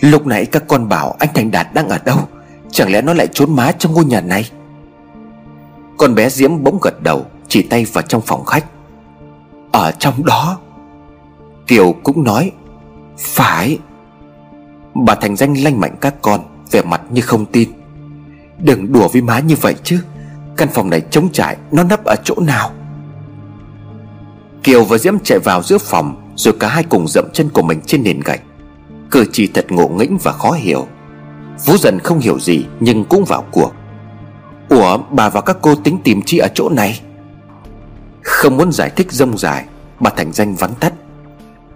[0.00, 2.18] Lúc nãy các con bảo anh Thành Đạt đang ở đâu?
[2.70, 4.50] Chẳng lẽ nó lại trốn má trong ngôi nhà này?
[5.98, 8.64] Con bé Diễm bỗng gật đầu, Chỉ tay vào trong phòng khách.
[9.72, 10.58] Ở trong đó,
[11.66, 12.52] Kiều cũng nói,
[13.18, 13.78] Phải.
[14.94, 17.68] Bà Thành Danh lanh mạnh các con, Vẻ mặt như không tin.
[18.58, 20.00] Đừng đùa với má như vậy chứ,
[20.56, 22.70] Căn phòng này trống trải, Nó nấp ở chỗ nào?
[24.62, 27.80] Kiều và Diễm chạy vào giữa phòng, Rồi cả hai cùng dậm chân của mình
[27.86, 28.40] trên nền gạch.
[29.10, 30.86] Cử chỉ thật ngộ nghĩnh và khó hiểu.
[31.66, 33.72] Vũ dần không hiểu gì, Nhưng cũng vào cuộc.
[34.68, 37.00] Ủa, bà và các cô tính tìm chi ở chỗ này?
[38.22, 39.64] Không muốn giải thích rông dài
[40.00, 40.92] Bà Thành Danh vắn tắt.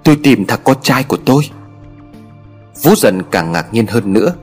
[0.02, 1.42] Tôi tìm thằng con trai của tôi.
[2.82, 4.34] Vũ dần càng ngạc nhiên hơn nữa.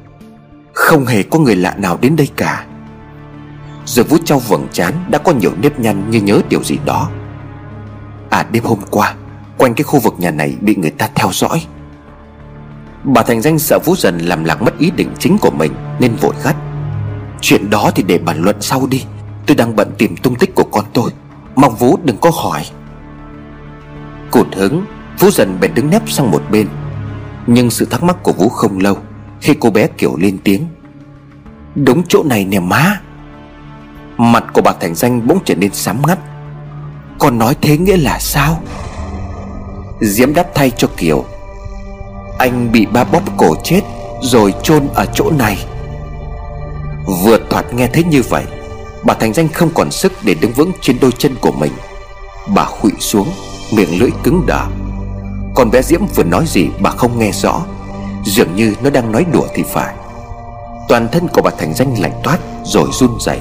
[0.74, 2.66] Không hề có người lạ nào đến đây cả.
[3.86, 7.10] Rồi Vũ trao vầng trán Đã có nhiều nếp nhăn như nhớ điều gì đó.
[8.30, 9.16] À đêm hôm qua,
[9.58, 11.66] Quanh cái khu vực nhà này bị người ta theo dõi.
[13.04, 16.16] Bà Thành Danh sợ Vũ dần làm lạc mất ý định chính của mình Nên
[16.16, 16.56] vội gắt.
[17.42, 19.04] Chuyện đó thì để bàn luận sau đi.
[19.46, 21.12] Tôi đang bận tìm tung tích của con tôi.
[21.56, 22.66] Mong Vũ đừng có hỏi.
[24.32, 24.86] Cụt hứng,
[25.20, 26.68] Vũ dần bèn đứng nép sang một bên.
[27.48, 28.98] Nhưng sự thắc mắc của Vũ không lâu,
[29.42, 30.68] Khi cô bé kiểu lên tiếng.
[31.76, 33.02] Đúng chỗ này nè má.
[34.18, 36.20] Mặt của bà Thành Danh bỗng trở nên sám ngắt.
[37.20, 38.62] Con nói thế nghĩa là sao?
[40.02, 41.26] Diễm đáp thay cho Kiều.
[42.40, 43.82] Anh bị ba bóp cổ chết
[44.22, 45.66] Rồi chôn ở chỗ này.
[47.10, 48.46] Vừa thoạt nghe thấy như vậy,
[49.04, 51.72] Bà Thành Danh không còn sức để đứng vững trên đôi chân của mình.
[52.48, 53.32] Bà khụy xuống,
[53.72, 54.66] Miệng lưỡi cứng đờ.
[55.56, 57.62] Còn bé Diễm vừa nói gì bà không nghe rõ,
[58.26, 59.96] Dường như nó đang nói đùa thì phải.
[60.88, 63.40] Toàn thân của bà Thành Danh lạnh toát Rồi run rẩy.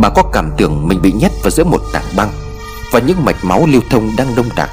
[0.00, 2.30] Bà có cảm tưởng mình bị nhét vào giữa một tảng băng
[2.92, 4.70] Và những mạch máu lưu thông đang đông đặc,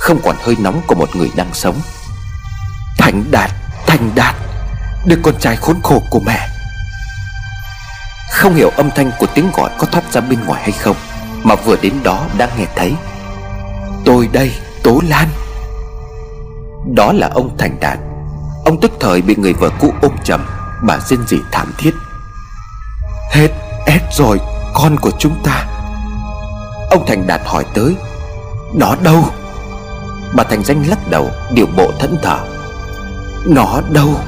[0.00, 1.76] Không còn hơi nóng của một người đang sống.
[2.98, 3.50] Thành Đạt
[3.86, 4.34] Thành Đạt
[5.06, 6.53] Đứa con trai khốn khổ của mẹ.
[8.34, 10.96] Không hiểu âm thanh của tiếng gọi có thoát ra bên ngoài hay không,
[11.42, 12.94] Mà vừa đến đó đã nghe thấy.
[14.04, 15.28] Tôi đây, Tố Lan.
[16.94, 17.98] Đó là ông Thành Đạt.
[18.64, 20.46] Ông tức thời bị người vợ cũ ôm chầm,
[20.82, 21.94] Bà rên rỉ thảm thiết.
[23.32, 23.48] Hết
[23.86, 24.40] ép rồi,
[24.74, 25.64] Con của chúng ta.
[26.90, 27.96] Ông Thành Đạt hỏi tới,
[28.74, 29.24] Nó đâu?
[30.34, 32.38] Bà Thành Danh lắc đầu, Điều bộ thẫn thờ.
[33.46, 34.20] Nó đâu?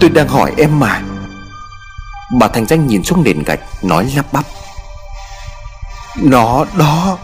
[0.00, 1.02] Tôi đang hỏi em mà.
[2.30, 4.44] Bà Thành Danh nhìn xuống nền gạch, Nói lắp bắp.
[6.16, 7.18] Nó đó.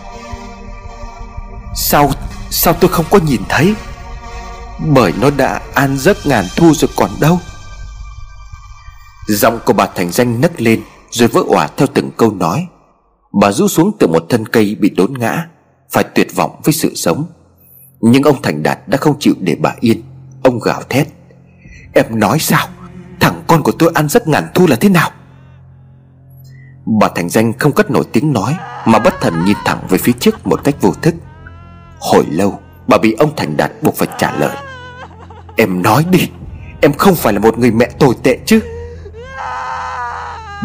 [1.74, 2.10] Sao
[2.50, 3.74] Sao tôi không có nhìn thấy?
[4.86, 7.38] Bởi nó đã an giấc ngàn thu rồi còn đâu.
[9.28, 12.66] Giọng của bà Thành Danh nấc lên, Rồi vỡ òa theo từng câu nói.
[13.40, 15.48] Bà rũ xuống từ một thân cây bị đốn ngã,
[15.90, 17.26] Phải tuyệt vọng với sự sống.
[18.00, 20.02] Nhưng ông Thành Đạt đã không chịu để bà yên.
[20.42, 21.08] Ông gào thét.
[21.94, 22.68] Em nói sao?
[23.24, 25.10] Thằng con của tôi ăn rất ngàn thu là thế nào?
[26.86, 30.12] Bà Thành Danh không cất nổi tiếng nói, Mà bất thần nhìn thẳng về phía
[30.12, 31.14] trước một cách vô thức.
[32.00, 34.56] Hồi lâu, Bà bị ông Thành Đạt buộc phải trả lời.
[35.56, 36.30] Em nói đi,
[36.80, 38.60] Em không phải là một người mẹ tồi tệ chứ?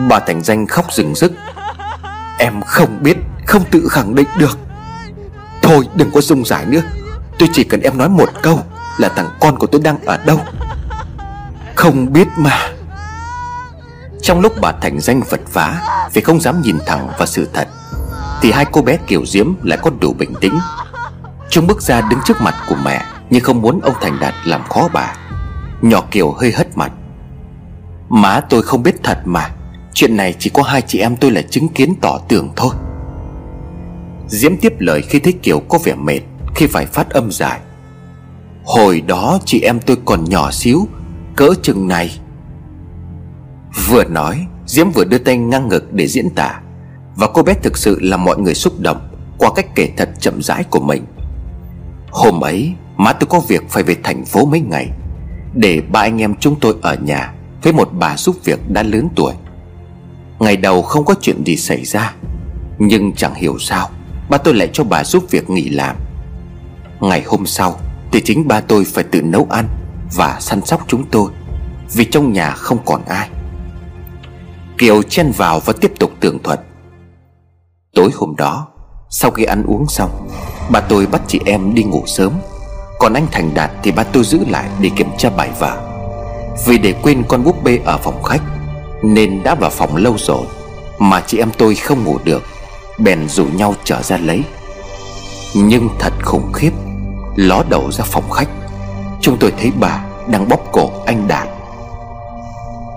[0.10, 1.32] Bà Thành Danh khóc rừng rức.
[2.40, 3.18] Em không biết,
[3.48, 4.60] Không tự khẳng định được.
[5.62, 6.82] Thôi, đừng có dung giải nữa.
[7.40, 8.60] Tôi chỉ cần em nói một câu
[8.98, 10.40] Là thằng con của tôi đang ở đâu.
[11.80, 12.72] Không biết mà.
[14.22, 15.82] Trong lúc bà Thành Danh vật vã,
[16.14, 17.68] Vì không dám nhìn thẳng vào sự thật,
[18.42, 20.60] Thì hai cô bé Kiều Diễm lại có đủ bình tĩnh.
[21.50, 24.64] Chúng bước ra đứng trước mặt của mẹ, Nhưng không muốn ông Thành Đạt làm
[24.64, 25.16] khó bà.
[25.82, 26.92] Nhỏ Kiều hơi hất mặt.
[28.10, 29.50] Má tôi không biết thật mà,
[29.94, 32.76] Chuyện này chỉ có hai chị em tôi là chứng kiến tỏ tường thôi.
[34.28, 36.22] Diễm tiếp lời khi thấy Kiều có vẻ mệt,
[36.56, 37.60] Khi phải phát âm dài.
[38.66, 40.88] Hồi đó chị em tôi còn nhỏ xíu
[41.40, 42.20] Cỡ chừng này.
[43.88, 46.62] Vừa nói, Diễm vừa đưa tay ngang ngực để diễn tả,
[47.16, 50.42] Và cô bé thực sự làm mọi người xúc động Qua cách kể thật chậm
[50.42, 51.06] rãi của mình.
[52.12, 54.90] Hôm ấy, Má tôi có việc phải về thành phố mấy ngày,
[55.54, 59.10] Để ba anh em chúng tôi ở nhà Với một bà giúp việc đã lớn
[59.16, 59.34] tuổi.
[60.40, 62.14] Ngày đầu không có chuyện gì xảy ra,
[62.80, 63.90] Nhưng chẳng hiểu sao,
[64.30, 65.96] Ba tôi lại cho bà giúp việc nghỉ làm.
[67.00, 67.80] Ngày hôm sau,
[68.12, 69.66] Thì chính ba tôi phải tự nấu ăn
[70.16, 71.32] và săn sóc chúng tôi,
[71.94, 73.30] Vì trong nhà không còn ai.
[74.78, 76.60] Kiều chen vào và tiếp tục tường thuật.
[77.96, 78.68] Tối hôm đó,
[79.10, 80.30] Sau khi ăn uống xong,
[80.70, 82.34] Bà tôi bắt chị em đi ngủ sớm.
[83.00, 85.78] Còn anh Thành Đạt thì ba tôi giữ lại để kiểm tra bài vở.
[86.66, 88.42] Vì để quên con búp bê ở phòng khách,
[89.04, 90.44] Nên đã vào phòng lâu rồi
[91.00, 92.44] Mà chị em tôi không ngủ được,
[93.00, 94.44] Bèn rủ nhau trở ra lấy.
[95.56, 96.72] Nhưng thật khủng khiếp,
[97.36, 98.50] Ló đầu ra phòng khách.
[99.22, 101.48] Chúng tôi thấy bà đang bóp cổ anh Đạt.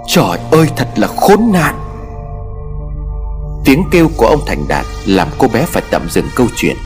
[0.07, 1.79] Trời ơi, thật là khốn nạn.
[3.65, 6.77] Tiếng kêu của ông Thành Đạt Làm cô bé phải tạm dừng câu chuyện.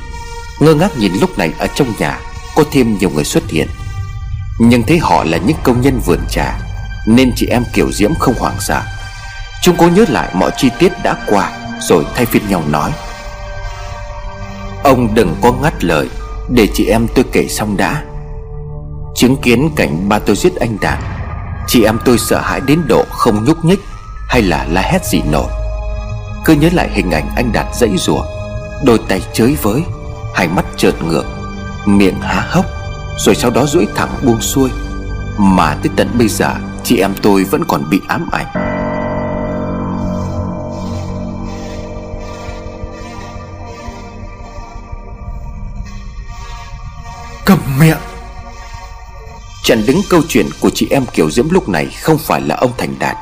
[0.61, 2.21] Ngơ ngác nhìn lúc này ở trong nhà,
[2.57, 3.69] Có thêm nhiều người xuất hiện.
[4.59, 6.59] Nhưng thấy họ là những công nhân vườn trà,
[7.07, 8.83] Nên chị em Kiều Diễm không hoảng sợ.
[9.63, 12.93] Chúng cố nhớ lại mọi chi tiết đã qua, Rồi thay phiên nhau nói.
[14.85, 16.09] Ông đừng có ngắt lời,
[16.49, 18.03] Để chị em tôi kể xong đã.
[19.17, 20.99] Chứng kiến cảnh ba tôi giết anh Đạt,
[21.67, 23.81] Chị em tôi sợ hãi đến độ không nhúc nhích
[24.29, 25.51] Hay là la hét gì nổi.
[26.45, 28.25] Cứ nhớ lại hình ảnh anh Đạt dãy rủa,
[28.85, 29.83] Đôi tay chới với,
[30.35, 31.25] Hai mắt trợn ngược,
[31.87, 32.67] Miệng há hốc,
[33.19, 34.71] Rồi sau đó duỗi thẳng buông xuôi.
[35.39, 38.47] Mà tới tận bây giờ, Chị em tôi vẫn còn bị ám ảnh.
[47.45, 48.16] Cầm miệng.
[49.67, 52.71] Chặn đứng câu chuyện của chị em Kiều Diễm lúc này Không phải là ông
[52.79, 53.17] Thành Đạt,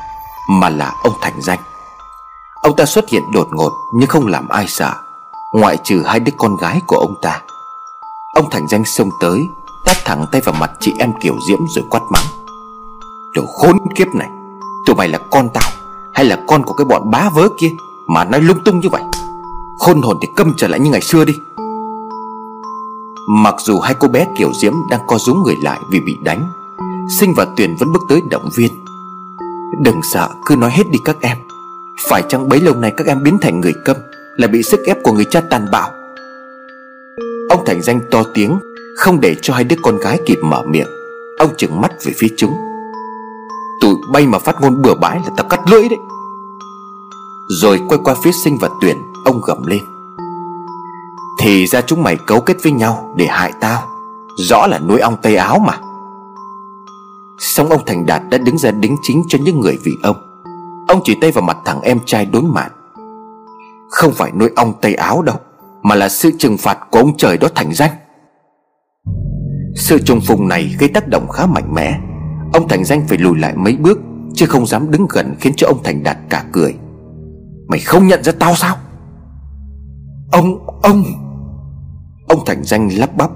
[0.49, 1.59] Mà là ông Thành Danh.
[2.61, 4.93] Ông ta xuất hiện đột ngột Nhưng không làm ai sợ,
[5.53, 7.41] Ngoại trừ hai đứa con gái của ông ta.
[8.33, 9.39] Ông Thành Danh xông tới,
[9.85, 12.25] Tát thẳng tay vào mặt chị em Kiều Diễm rồi quát mắng.
[13.35, 14.29] Đồ khốn kiếp này,
[14.85, 15.71] Tụi mày là con tao
[16.13, 17.71] Hay là con của cái bọn bá vớ kia
[18.07, 19.03] Mà nói lung tung như vậy?
[19.79, 21.33] Khôn hồn thì câm trở lại như ngày xưa đi.
[23.27, 26.51] Mặc dù hai cô bé kiểu Diễm đang co rúm người lại vì bị đánh,
[27.19, 28.71] Sinh và Tuyền vẫn bước tới động viên.
[29.83, 31.37] Đừng sợ, cứ nói hết đi các em.
[32.09, 33.97] Phải chăng bấy lâu nay các em biến thành người câm
[34.37, 35.91] Là bị sức ép của người cha tàn bạo?
[37.49, 38.59] Ông Thành Danh to tiếng,
[38.97, 40.87] Không để cho hai đứa con gái kịp mở miệng.
[41.37, 42.53] Ông chừng mắt về phía chúng.
[43.81, 45.99] Tụi bay mà phát ngôn bừa bãi là tao cắt lưỡi đấy.
[47.61, 49.94] Rồi quay qua phía sinh và Tuyền, Ông gầm lên
[51.39, 53.81] thì ra chúng mày cấu kết với nhau Để hại tao.
[54.37, 55.77] Rõ là nuôi ong tây áo mà.
[57.39, 60.15] Xong ông Thành Đạt đã đứng ra đính chính cho những người vì ông.
[60.87, 62.69] Ông chỉ tay vào mặt thằng em trai đốn mặt
[63.89, 65.35] Không phải nuôi ong tây áo đâu
[65.83, 67.91] Mà là sự trừng phạt của ông trời đó thành danh.
[69.75, 71.99] Sự trùng phùng này gây tác động khá mạnh mẽ.
[72.53, 73.99] Ông Thành Danh phải lùi lại mấy bước
[74.33, 76.75] Chứ không dám đứng gần khiến cho ông Thành Đạt cả cười.
[77.67, 78.77] Mày không nhận ra tao sao?
[80.31, 81.24] Ông, ông!
[82.27, 83.29] Ông Thành Danh lắp bắp.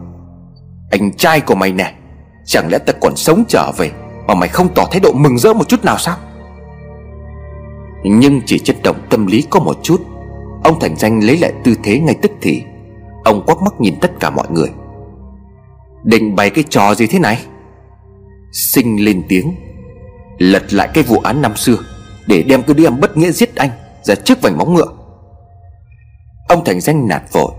[0.92, 1.94] Anh trai của mày nè,
[2.46, 3.92] Chẳng lẽ ta còn sống trở về
[4.28, 6.18] Mà mày không tỏ thái độ mừng rỡ một chút nào sao?
[8.04, 10.02] Nhưng chỉ chất động tâm lý có một chút,
[10.64, 12.64] Ông Thành Danh lấy lại tư thế ngay tức thì,
[13.24, 14.70] Ông quắc mắt nhìn tất cả mọi người.
[16.04, 17.46] Định bày cái trò gì thế này?
[18.52, 19.56] Sinh lên tiếng,
[20.38, 21.78] Lật lại cái vụ án năm xưa,
[22.28, 23.70] Để đem cái đứa em bất nghĩa giết anh
[24.04, 24.88] Ra trước vành móng ngựa.
[26.48, 27.52] Ông Thành Danh nạt vội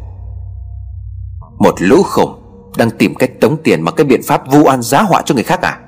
[1.60, 2.42] một lũ khủng
[2.76, 5.44] Đang tìm cách tống tiền bằng cái biện pháp vu oan giá họa cho người
[5.44, 5.78] khác à?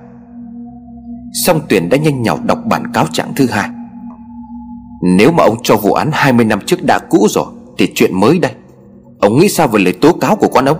[1.32, 3.70] Song Tuyền đã nhanh nhảu đọc bản cáo trạng thứ hai.
[5.02, 7.46] Nếu mà ông cho vụ án 20 năm trước đã cũ rồi,
[7.78, 8.52] Thì chuyện mới đây.
[9.20, 10.78] Ông nghĩ sao về lời tố cáo của con ông?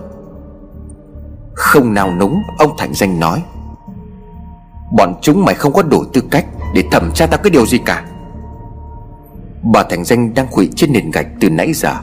[1.53, 3.43] Không nào núng, Ông Thành Danh nói.
[4.97, 7.77] Bọn chúng mày không có đủ tư cách Để thẩm tra tao cái điều gì
[7.77, 8.05] cả.
[9.73, 11.93] Bà Thành Danh đang quỵ trên nền gạch từ nãy giờ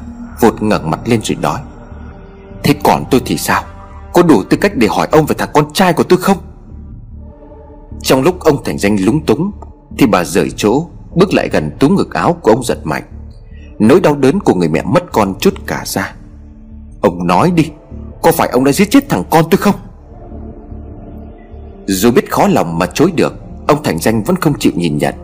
[0.40, 1.60] vột ngẩng mặt lên rồi nói.
[2.62, 3.62] Thế còn tôi thì sao?
[4.12, 6.36] Có đủ tư cách để hỏi ông về thằng con trai của tôi không?
[8.02, 9.50] Trong lúc ông Thành Danh lúng túng,
[9.98, 13.02] Thì bà rời chỗ, Bước lại gần túm ngực áo của ông giật mạnh.
[13.78, 16.14] Nỗi đau đớn của người mẹ mất con chút cả ra.
[17.00, 17.70] Ông nói đi,
[18.22, 19.74] Có phải ông đã giết chết thằng con tôi không?
[21.86, 23.34] Dù biết khó lòng mà chối được,
[23.66, 25.14] Ông Thành Danh vẫn không chịu nhìn nhận.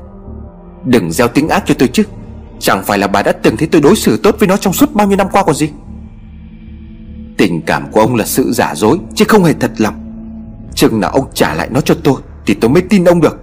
[0.84, 2.02] Đừng gieo tiếng ác cho tôi chứ.
[2.58, 4.94] Chẳng phải là bà đã từng thấy tôi đối xử tốt với nó trong suốt
[4.94, 5.70] bao nhiêu năm qua còn gì?
[7.36, 9.94] Tình cảm của ông là sự giả dối, Chứ không hề thật lòng.
[10.74, 13.40] Chừng nào ông trả lại nó cho tôi, Thì tôi mới tin ông được.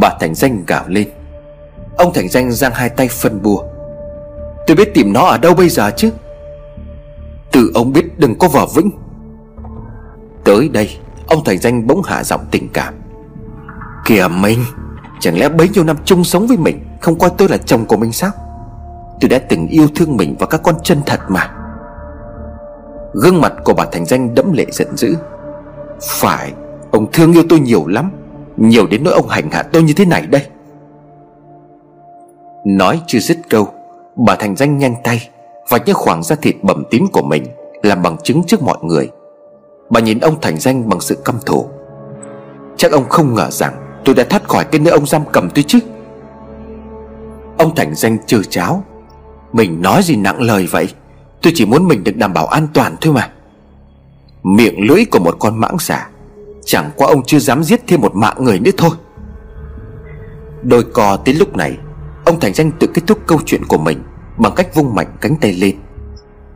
[0.00, 1.08] Bà Thành Danh gào lên.
[1.96, 3.62] Ông Thành Danh giang hai tay phân bùa
[4.66, 6.10] Tôi biết tìm nó ở đâu bây giờ chứ?
[7.52, 8.90] Từ ông biết đừng có vờ vĩnh.
[10.44, 10.96] Tới đây,
[11.26, 12.94] Ông Thành Danh bỗng hạ giọng tình cảm.
[14.04, 14.64] Kìa mình,
[15.20, 17.96] Chẳng lẽ bấy nhiêu năm chung sống với mình, Không coi tôi là chồng của
[17.96, 18.30] mình sao?
[19.20, 21.55] Tôi đã từng yêu thương mình và các con chân thật mà.
[23.22, 25.14] Gương mặt của bà Thành Danh đẫm lệ giận dữ.
[26.00, 26.52] Phải,
[26.90, 28.10] Ông thương yêu tôi nhiều lắm.
[28.56, 30.42] Nhiều đến nỗi ông hành hạ tôi như thế này đây.
[32.64, 33.68] Nói chưa dứt câu,
[34.26, 35.30] Bà Thành Danh nhanh tay,
[35.68, 37.44] Vạch những khoảng da thịt bầm tím của mình
[37.82, 39.10] Làm bằng chứng trước mọi người.
[39.90, 41.66] Bà nhìn ông thành danh bằng sự căm thù.
[42.76, 45.64] Chắc ông không ngờ rằng Tôi đã thoát khỏi cái nơi ông giam cầm tôi
[45.68, 45.78] chứ.
[47.58, 48.84] Ông thành danh trừ cháo.
[49.52, 50.88] Mình nói gì nặng lời vậy?
[51.42, 53.30] Tôi chỉ muốn mình được đảm bảo an toàn thôi mà.
[54.42, 56.08] Miệng lưỡi của một con mãng xà,
[56.64, 58.90] Chẳng qua ông chưa dám giết thêm một mạng người nữa thôi.
[60.62, 61.78] Đôi co tới lúc này,
[62.24, 64.02] Ông Thành Danh tự kết thúc câu chuyện của mình
[64.36, 65.76] Bằng cách vung mạnh cánh tay lên.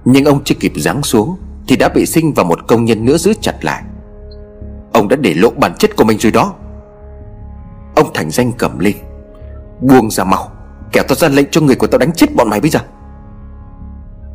[0.05, 1.37] Nhưng ông chưa kịp giáng xuống
[1.69, 3.83] Thì đã bị sinh và một công nhân nữa giữ chặt lại.
[4.93, 6.55] Ông đã để lộ bản chất của mình rồi đó.
[7.95, 8.97] Ông Thành Danh cầm lên,
[9.81, 10.53] Buông ra mau,
[10.93, 12.81] Kẻo tao ra lệnh cho người của tao đánh chết bọn mày bây giờ.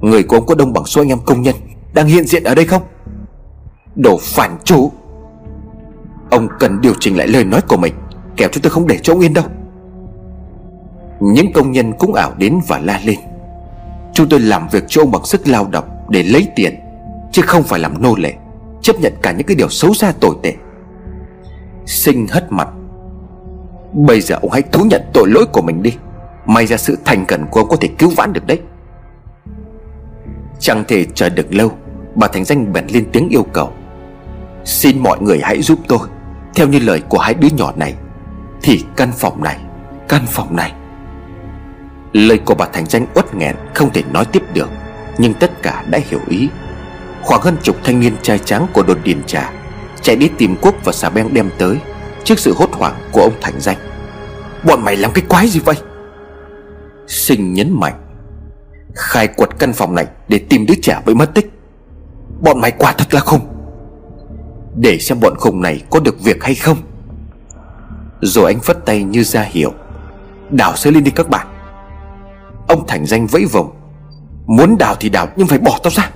[0.01, 1.55] Người của ông có đông bằng số anh em công nhân
[1.93, 2.81] Đang hiện diện ở đây không?
[3.95, 4.91] Đồ phản chủ
[6.29, 7.93] Ông cần điều chỉnh lại lời nói của mình,
[8.37, 9.45] Kẻo chúng tôi không để cho ông yên đâu.
[11.19, 13.19] Những công nhân cũng ảo đến và la lên.
[14.13, 16.75] Chúng tôi làm việc cho ông bằng sức lao động Để lấy tiền,
[17.31, 18.33] Chứ không phải làm nô lệ,
[18.81, 20.53] Chấp nhận cả những cái điều xấu xa tồi tệ.
[21.85, 22.67] Sinh hất mặt.
[23.93, 25.93] Bây giờ ông hãy thú nhận tội lỗi của mình đi.
[26.45, 28.59] May ra sự thành cần của ông có thể cứu vãn được đấy.
[30.59, 31.71] Chẳng thể chờ được lâu,
[32.15, 33.73] Bà Thành Danh bèn lên tiếng yêu cầu.
[34.65, 35.99] Xin mọi người hãy giúp tôi.
[36.55, 37.93] Theo như lời của hai đứa nhỏ này,
[38.61, 39.59] Thì căn phòng này,
[40.07, 40.73] Căn phòng này.
[42.13, 44.69] Lời của bà Thành Danh uất nghẹn, Không thể nói tiếp được,
[45.17, 46.49] Nhưng tất cả đã hiểu ý.
[47.21, 49.51] Khoảng hơn chục thanh niên trai trắng của đồn điền trà
[50.01, 51.77] Chạy đi tìm quốc và xà beng đem tới
[52.23, 53.77] Trước sự hốt hoảng của ông Thành Danh.
[54.63, 55.75] Bọn mày làm cái quái gì vậy?
[57.07, 58.04] Sinh nhấn mạnh.
[58.95, 61.51] Khai quật căn phòng này Để tìm đứa trẻ bị mất tích.
[62.41, 63.41] Bọn mày quả thật là khùng.
[64.75, 66.77] Để xem bọn khùng này có được việc hay không.
[68.21, 69.71] Rồi anh phất tay như ra hiệu.
[70.49, 71.47] Đào sới lên đi các bạn.
[72.67, 73.71] Ông Thành Danh vẫy vùng
[74.47, 76.11] Muốn đào thì đào, nhưng phải bỏ tao ra.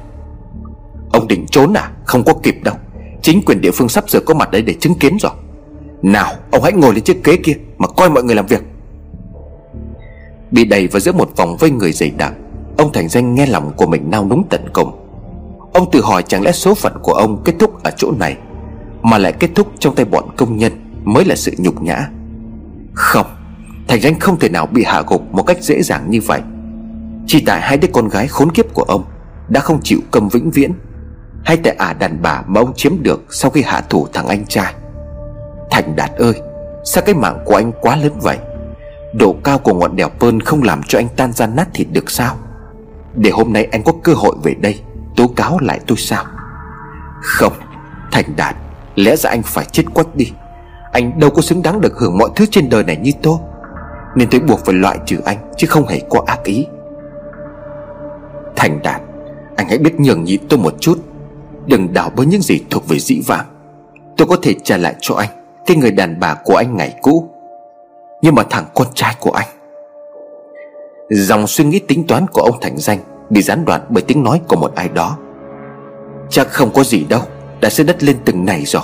[1.11, 1.91] Ông định trốn à?
[2.05, 2.75] Không có kịp đâu.
[3.21, 5.31] Chính quyền địa phương sắp sửa có mặt đấy để chứng kiến rồi.
[6.01, 8.63] Nào, ông hãy ngồi lên chiếc ghế kia Mà coi mọi người làm việc.
[10.51, 12.33] Bị đầy vào giữa một vòng vây người dày đặc.
[12.79, 14.91] Ông Thành Danh nghe lòng của mình nao núng tận cùng.
[15.73, 18.37] Ông tự hỏi chẳng lẽ số phận của ông kết thúc ở chỗ này,
[19.01, 20.71] Mà lại kết thúc trong tay bọn công nhân
[21.03, 22.09] Mới là sự nhục nhã.
[22.93, 23.25] Không,
[23.87, 26.41] Thành Danh không thể nào bị hạ gục một cách dễ dàng như vậy.
[27.27, 29.03] Chỉ tại hai đứa con gái khốn kiếp của ông
[29.49, 30.73] Đã không chịu cầm vĩnh viễn,
[31.45, 34.45] Hay tại ả đàn bà mà ông chiếm được Sau khi hạ thủ thằng anh
[34.45, 34.73] trai.
[35.71, 36.33] Thành Đạt ơi,
[36.85, 38.37] Sao cái mạng của anh quá lớn vậy?
[39.13, 42.11] Độ cao của ngọn đèo Pơn không làm cho anh tan ra nát thịt được
[42.11, 42.35] sao?
[43.15, 44.81] Để hôm nay anh có cơ hội về đây,
[45.15, 46.25] Tố cáo lại tôi sao?
[47.21, 47.53] Không,
[48.11, 48.55] Thành Đạt,
[48.95, 50.31] Lẽ ra anh phải chết quách đi.
[50.91, 53.37] Anh đâu có xứng đáng được hưởng mọi thứ trên đời này như tôi.
[54.15, 56.65] Nên tôi buộc phải loại trừ anh, Chứ không hề có ác ý.
[58.55, 59.01] Thành Đạt,
[59.55, 60.99] Anh hãy biết nhường nhịn tôi một chút.
[61.65, 63.45] Đừng đảo bới những gì thuộc về dĩ vãng.
[64.17, 65.29] Tôi có thể trả lại cho anh
[65.65, 67.29] Cái người đàn bà của anh ngày cũ.
[68.21, 69.47] Nhưng mà thằng con trai của anh
[71.09, 74.41] Dòng suy nghĩ tính toán của ông Thành Danh Bị gián đoạn bởi tiếng nói
[74.47, 75.17] của một ai đó.
[76.29, 77.21] Chắc không có gì đâu,
[77.61, 78.83] Đã xây đất lên từng này rồi.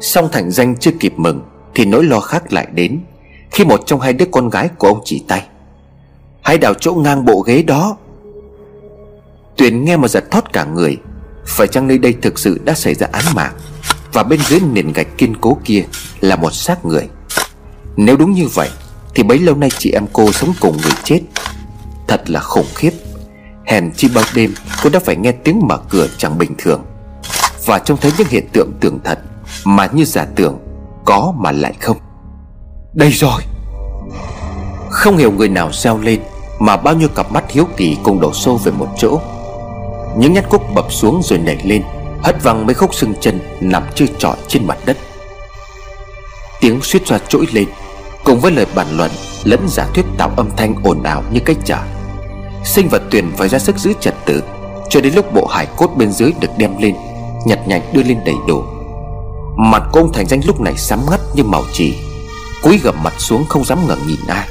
[0.00, 1.40] Song Thành Danh chưa kịp mừng
[1.74, 3.00] Thì nỗi lo khác lại đến
[3.50, 5.46] Khi một trong hai đứa con gái của ông chỉ tay.
[6.42, 7.96] Hãy đào chỗ ngang bộ ghế đó.
[9.56, 10.96] Tuyền nghe mà giật thót cả người,
[11.46, 13.52] Phải chăng nơi đây thực sự đã xảy ra án mạng
[14.12, 15.84] Và bên dưới nền gạch kiên cố kia
[16.20, 17.08] Là một xác người?
[17.96, 18.68] Nếu đúng như vậy
[19.14, 21.20] thì bấy lâu nay chị em cô sống cùng người chết.
[22.08, 22.90] Thật là khủng khiếp.
[23.66, 26.84] Hèn chi bao đêm, cô đã phải nghe tiếng mở cửa chẳng bình thường.
[27.66, 29.18] Và trông thấy những hiện tượng tưởng thật,
[29.64, 30.58] Mà như giả tưởng,
[31.04, 31.96] Có mà lại không.
[32.94, 33.42] Đây rồi.
[34.90, 36.20] Không hiểu người nào reo lên,
[36.58, 39.20] Mà bao nhiêu cặp mắt hiếu kỳ cùng đổ xô về một chỗ.
[40.16, 41.82] Những nhát cúc bập xuống rồi nảy lên,
[42.22, 44.96] Hất văng mấy khúc xương chân Nằm chơi trọi trên mặt đất.
[46.60, 47.68] Tiếng suýt xoa trỗi lên
[48.24, 49.10] Cùng với lời bàn luận,
[49.44, 51.82] Lẫn giả thuyết tạo âm thanh ồn ào như cách trả
[52.64, 54.42] Sinh vật Tuyền phải ra sức giữ trật tự,
[54.90, 56.94] Cho đến lúc bộ hải cốt bên dưới được đem lên,
[57.46, 58.62] Nhặt nhạnh đưa lên đầy đủ.
[59.56, 61.94] Mặt của ông Thành Danh lúc này sám ngắt như màu chỉ
[62.62, 64.48] Cúi gầm mặt xuống không dám ngẩng nhìn ai.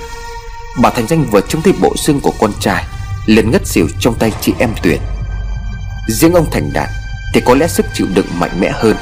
[0.81, 2.83] Bà Thành Danh vừa trông thấy bộ xương của con trai,
[3.25, 4.99] liền ngất xỉu trong tay chị em Tuyền
[6.07, 6.89] Riêng ông Thành Đạt
[7.33, 8.95] Thì có lẽ sức chịu đựng mạnh mẽ hơn,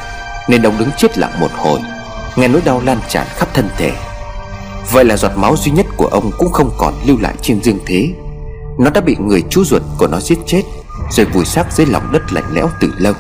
[0.48, 1.80] Nên ông đứng chết lặng một hồi,
[2.36, 3.92] Nghe nỗi đau lan tràn khắp thân thể.
[4.92, 7.80] Vậy là giọt máu duy nhất của ông cũng không còn lưu lại trên dương
[7.86, 8.10] thế.
[8.80, 10.62] Nó đã bị người chú ruột của nó giết chết,
[11.12, 13.14] Rồi vùi xác dưới lòng đất lạnh lẽo từ lâu.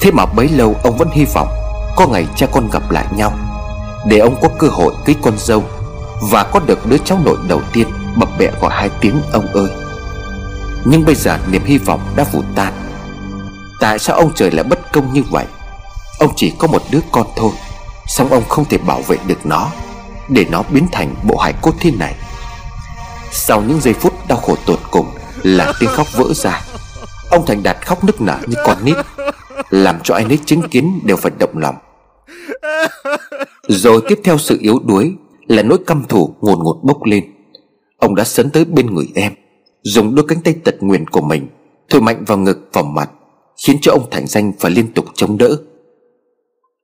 [0.00, 1.48] Thế mà bấy lâu ông vẫn hy vọng
[1.96, 3.32] Có ngày cha con gặp lại nhau,
[4.06, 5.64] Để ông có cơ hội cưới con dâu
[6.30, 9.68] Và có được đứa cháu nội đầu tiên Bập bẹ gọi hai tiếng ông ơi.
[10.84, 12.72] Nhưng bây giờ niềm hy vọng đã vụt tan.
[13.80, 15.44] Tại sao ông trời lại bất công như vậy?
[16.18, 17.50] Ông chỉ có một đứa con thôi
[18.06, 19.70] Xong ông không thể bảo vệ được nó?
[20.28, 22.14] Để nó biến thành bộ hải cốt thế này.
[23.32, 25.06] Sau những giây phút đau khổ tột cùng
[25.42, 26.60] Là tiếng khóc vỡ ra.
[27.30, 28.96] Ông Thành Đạt khóc nức nở như con nít,
[29.70, 31.74] Làm cho ai nấy chứng kiến đều phải động lòng.
[33.68, 35.14] Rồi tiếp theo sự yếu đuối
[35.46, 37.24] Là nỗi căm thù ngồn ngột bốc lên.
[37.98, 39.32] Ông đã sấn tới bên người em,
[39.82, 41.48] Dùng đôi cánh tay tật nguyền của mình
[41.90, 43.10] Thổi mạnh vào ngực, vào mặt,
[43.66, 45.56] Khiến cho ông Thành Danh phải liên tục chống đỡ.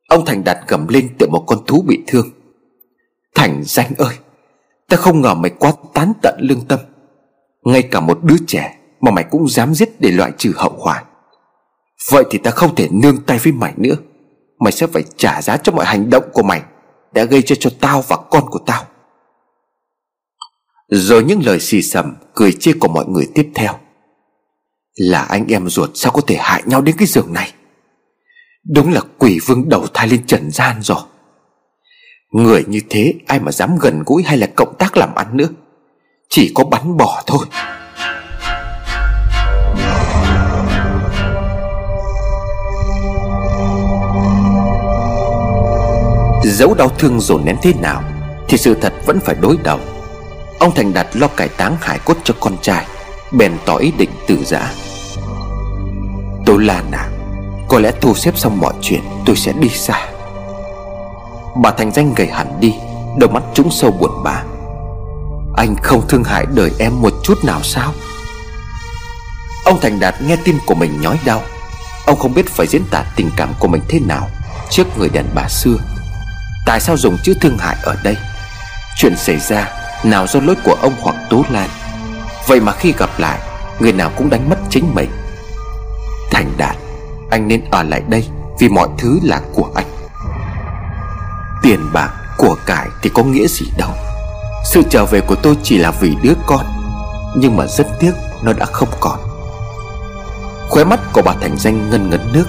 [0.08, 2.26] Ông Thành Đạt gầm lên tựa một con thú bị thương.
[3.34, 4.14] Thành Danh ơi,
[4.88, 6.78] Ta không ngờ mày quá tán tận lương tâm.
[7.64, 11.04] Ngay cả một đứa trẻ Mà mày cũng dám giết để loại trừ hậu quả.
[12.10, 13.94] Vậy thì ta không thể nương tay với mày nữa.
[14.60, 16.62] Mày sẽ phải trả giá cho mọi hành động của mày
[17.12, 18.84] Đã gây cho cho tao và con của tao.
[20.88, 23.72] Rồi những lời xì xầm, Cười chê của mọi người tiếp theo.
[24.94, 27.52] Là anh em ruột sao có thể hại nhau đến cái giường này?
[28.74, 31.00] Đúng là quỷ vương đầu thai lên trần gian rồi.
[32.34, 35.48] Người như thế, ai mà dám gần gũi hay là cộng tác làm ăn nữa?
[36.28, 37.46] Chỉ có bắn bỏ thôi.
[46.44, 48.02] Dẫu đau thương dồn nén thế nào,
[48.48, 49.78] Thì sự thật vẫn phải đối đầu.
[50.58, 52.86] Ông Thành Đạt lo cải táng hải cốt cho con trai,
[53.32, 54.72] Bèn tỏ ý định tự giã.
[56.46, 57.10] Tôi là nàng,
[57.68, 60.13] có lẽ thu xếp xong mọi chuyện, tôi sẽ đi xa.
[61.62, 62.74] Bà Thành Danh gầy hẳn đi,
[63.18, 64.42] Đôi mắt trũng sâu buồn bã.
[65.56, 67.92] Anh không thương hại đời em một chút nào sao?
[69.64, 71.42] Ông Thành Đạt nghe tim của mình nhói đau.
[72.06, 74.28] Ông không biết phải diễn tả tình cảm của mình thế nào
[74.70, 75.76] Trước người đàn bà xưa.
[76.66, 78.16] Tại sao dùng chữ thương hại ở đây?
[78.96, 79.68] Chuyện xảy ra
[80.04, 81.68] Nào do lỗi của ông hoặc Tố Lan?
[82.46, 83.38] Vậy mà khi gặp lại,
[83.78, 85.10] Người nào cũng đánh mất chính mình.
[86.30, 86.76] Thành Đạt,
[87.30, 88.28] anh nên ở lại đây
[88.58, 89.93] Vì mọi thứ là của anh.
[91.64, 93.90] Tiền bạc, của cải thì có nghĩa gì đâu.
[94.64, 96.66] Sự trở về của tôi chỉ là vì đứa con
[97.36, 98.12] Nhưng mà rất tiếc
[98.42, 99.18] nó đã không còn.
[100.68, 102.44] Khóe mắt của bà Thành Danh ngân ngấn nước.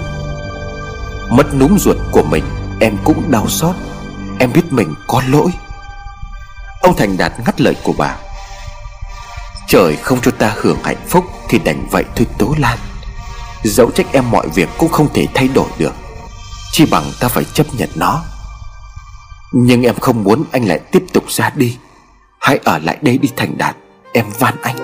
[1.30, 2.44] Mất núm ruột của mình
[2.80, 3.74] Em cũng đau xót.
[4.38, 5.50] Em biết mình có lỗi.
[6.82, 8.16] Ông Thành Đạt ngắt lời của bà.
[9.68, 12.78] Trời không cho ta hưởng hạnh phúc Thì đành vậy thôi Tố Lan.
[13.64, 15.94] Dẫu trách em mọi việc cũng không thể thay đổi được.
[16.72, 18.22] Chỉ bằng ta phải chấp nhận nó.
[19.58, 21.76] Nhưng em không muốn anh lại tiếp tục ra đi.
[22.40, 23.76] Hãy ở lại đây đi, thành đạt.
[24.12, 24.76] Em van anh.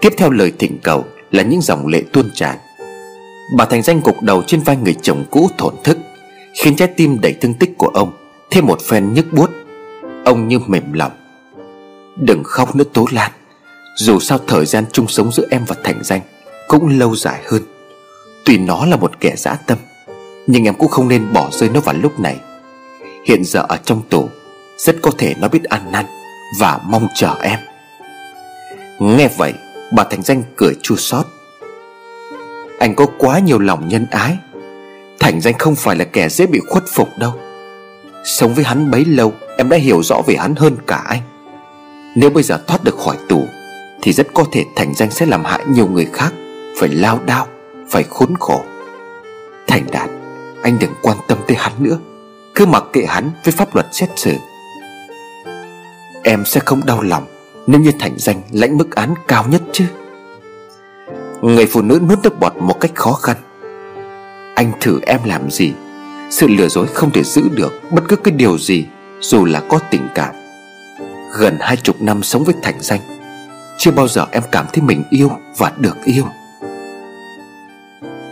[0.00, 2.56] Tiếp theo lời thỉnh cầu Là những dòng lệ tuôn tràn.
[3.56, 5.98] Bà Thành Danh cục đầu trên vai người chồng cũ thổn thức,
[6.54, 8.12] Khiến trái tim đầy thương tích của ông,
[8.50, 9.50] Thêm một phen nhức buốt.
[10.24, 11.12] Ông như mềm lòng.
[12.16, 13.30] Đừng khóc nữa, Tố Lan.
[13.96, 16.20] Dù sao thời gian chung sống giữa em và Thành Danh
[16.68, 17.62] cũng lâu dài hơn.
[18.44, 19.78] Tuy nó là một kẻ dã tâm,
[20.46, 22.36] Nhưng em cũng không nên bỏ rơi nó vào lúc này.
[23.24, 24.28] Hiện giờ ở trong tù,
[24.78, 26.04] Rất có thể nó biết ăn năn
[26.60, 27.58] Và mong chờ em.
[29.00, 29.52] Nghe vậy,
[29.92, 31.26] Bà Thành Danh cười chua xót.
[32.78, 34.36] Anh có quá nhiều lòng nhân ái.
[35.20, 37.32] Thành Danh không phải là kẻ dễ bị khuất phục đâu.
[38.24, 41.20] Sống với hắn bấy lâu, Em đã hiểu rõ về hắn hơn cả anh.
[42.16, 43.46] Nếu bây giờ thoát được khỏi tù,
[44.02, 46.32] Thì rất có thể Thành Danh sẽ làm hại nhiều người khác,
[46.78, 47.46] phải lao đao,
[47.88, 48.64] Phải khốn khổ.
[49.66, 50.10] Thành đạt,
[50.62, 51.98] Anh đừng quan tâm tới hắn nữa.
[52.54, 54.34] Cứ mặc kệ hắn với pháp luật xét xử.
[56.22, 57.26] Em sẽ không đau lòng
[57.66, 59.84] Nếu như thành danh lãnh mức án cao nhất chứ.
[61.42, 63.36] Người phụ nữ nuốt nước bọt một cách khó khăn.
[64.54, 65.72] Anh thử em làm gì?
[66.30, 68.86] Sự lừa dối không thể giữ được Bất cứ cái điều gì,
[69.20, 70.34] Dù là có tình cảm.
[71.38, 73.00] Gần hai chục năm sống với thành danh,
[73.78, 76.24] Chưa bao giờ em cảm thấy mình yêu Và được yêu.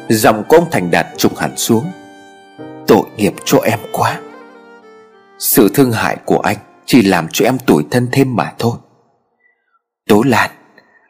[0.08, 1.84] Giọng của ông Thành Đạt trùng hẳn xuống.
[2.88, 4.20] Tội nghiệp cho em quá.
[5.38, 8.72] Sự thương hại của anh Chỉ làm cho em tủi thân thêm mà thôi.
[10.08, 10.50] Tố Lan,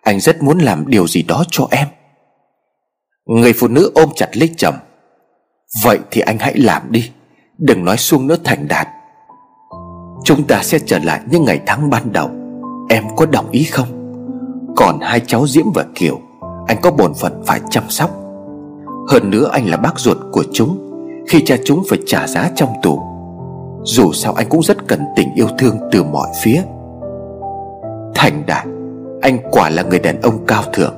[0.03, 1.87] Anh rất muốn làm điều gì đó cho em.
[3.27, 4.75] Người phụ nữ ôm chặt lấy chồng.
[5.83, 7.11] Vậy thì anh hãy làm đi,
[7.59, 8.89] Đừng nói xuông nữa Thành Đạt.
[10.25, 12.31] Chúng ta sẽ trở lại những ngày tháng ban đầu.
[12.89, 13.89] Em có đồng ý không?
[14.77, 16.21] Còn hai cháu Diễm và Kiều,
[16.67, 18.11] Anh có bổn phận phải chăm sóc.
[19.09, 20.88] Hơn nữa anh là bác ruột của chúng.
[21.29, 23.03] Khi cha chúng phải trả giá trong tù,
[23.83, 26.63] Dù sao anh cũng rất cần tình yêu thương từ mọi phía.
[28.15, 28.67] Thành đạt,
[29.23, 30.95] Anh quả là người đàn ông cao thượng.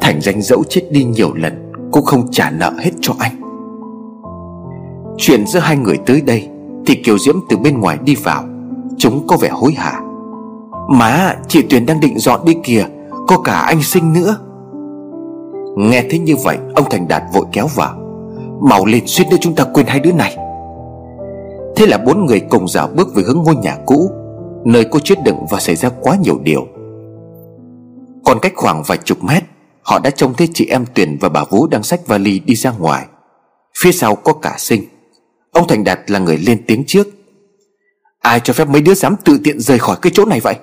[0.00, 3.32] Thành danh dẫu chết đi nhiều lần, Cũng không trả nợ hết cho anh.
[5.16, 6.48] Chuyện giữa hai người tới đây,
[6.86, 8.44] Thì Kiều Diễm từ bên ngoài đi vào.
[8.98, 10.00] Chúng có vẻ hối hả.
[10.88, 12.84] Má, chị Tuyền đang định dọn đi kìa,
[13.26, 14.36] Có cả anh sinh nữa.
[15.76, 17.99] Nghe thấy như vậy, Ông Thành Đạt vội kéo vào
[18.60, 20.36] màu lên suýt nữa chúng ta quên hai đứa này.
[21.76, 24.10] Thế là bốn người cùng dạo bước về hướng ngôi nhà cũ,
[24.64, 26.66] Nơi cô chết đựng và xảy ra quá nhiều điều.
[28.24, 29.42] Còn cách khoảng vài chục mét,
[29.82, 32.70] Họ đã trông thấy chị em Tuyền và bà Vũ đang xách vali đi ra
[32.70, 33.06] ngoài.
[33.78, 34.84] Phía sau có cả sinh.
[35.50, 37.08] Ông Thành Đạt là người lên tiếng trước.
[38.20, 40.54] Ai cho phép mấy đứa dám tự tiện rời khỏi cái chỗ này vậy?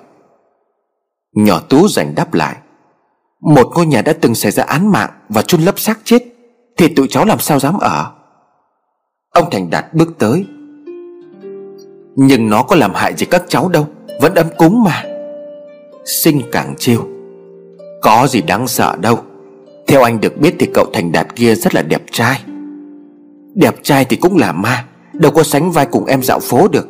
[1.32, 2.56] Nhỏ Tú giành đáp lại.
[3.40, 6.22] Một ngôi nhà đã từng xảy ra án mạng Và chôn lấp xác chết.
[6.78, 8.06] Thì tụi cháu làm sao dám ở?
[9.30, 10.44] Ông Thành Đạt bước tới.
[12.16, 13.86] Nhưng nó có làm hại gì các cháu đâu
[14.20, 15.04] Vẫn ấm cúng mà.
[16.04, 17.08] Sinh càng chiêu,
[18.02, 19.18] Có gì đáng sợ đâu.
[19.86, 22.42] Theo anh được biết thì cậu Thành Đạt kia rất là đẹp trai.
[23.54, 26.88] Đẹp trai thì cũng là ma Đâu có sánh vai cùng em dạo phố được.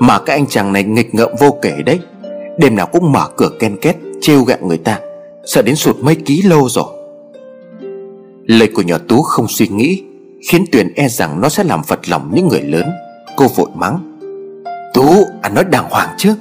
[0.00, 2.00] Mà cái anh chàng này nghịch ngợm vô kể đấy.
[2.58, 5.00] Đêm nào cũng mở cửa ken két Trêu gẹo người ta.
[5.46, 7.03] Sợ đến sụt mấy ký lô rồi.
[8.46, 10.02] Lời của nhỏ Tú không suy nghĩ,
[10.50, 12.90] Khiến Tuyền e rằng nó sẽ làm phật lòng những người lớn.
[13.36, 14.18] Cô vội mắng.
[14.94, 16.34] Tú, anh nói đàng hoàng chứ?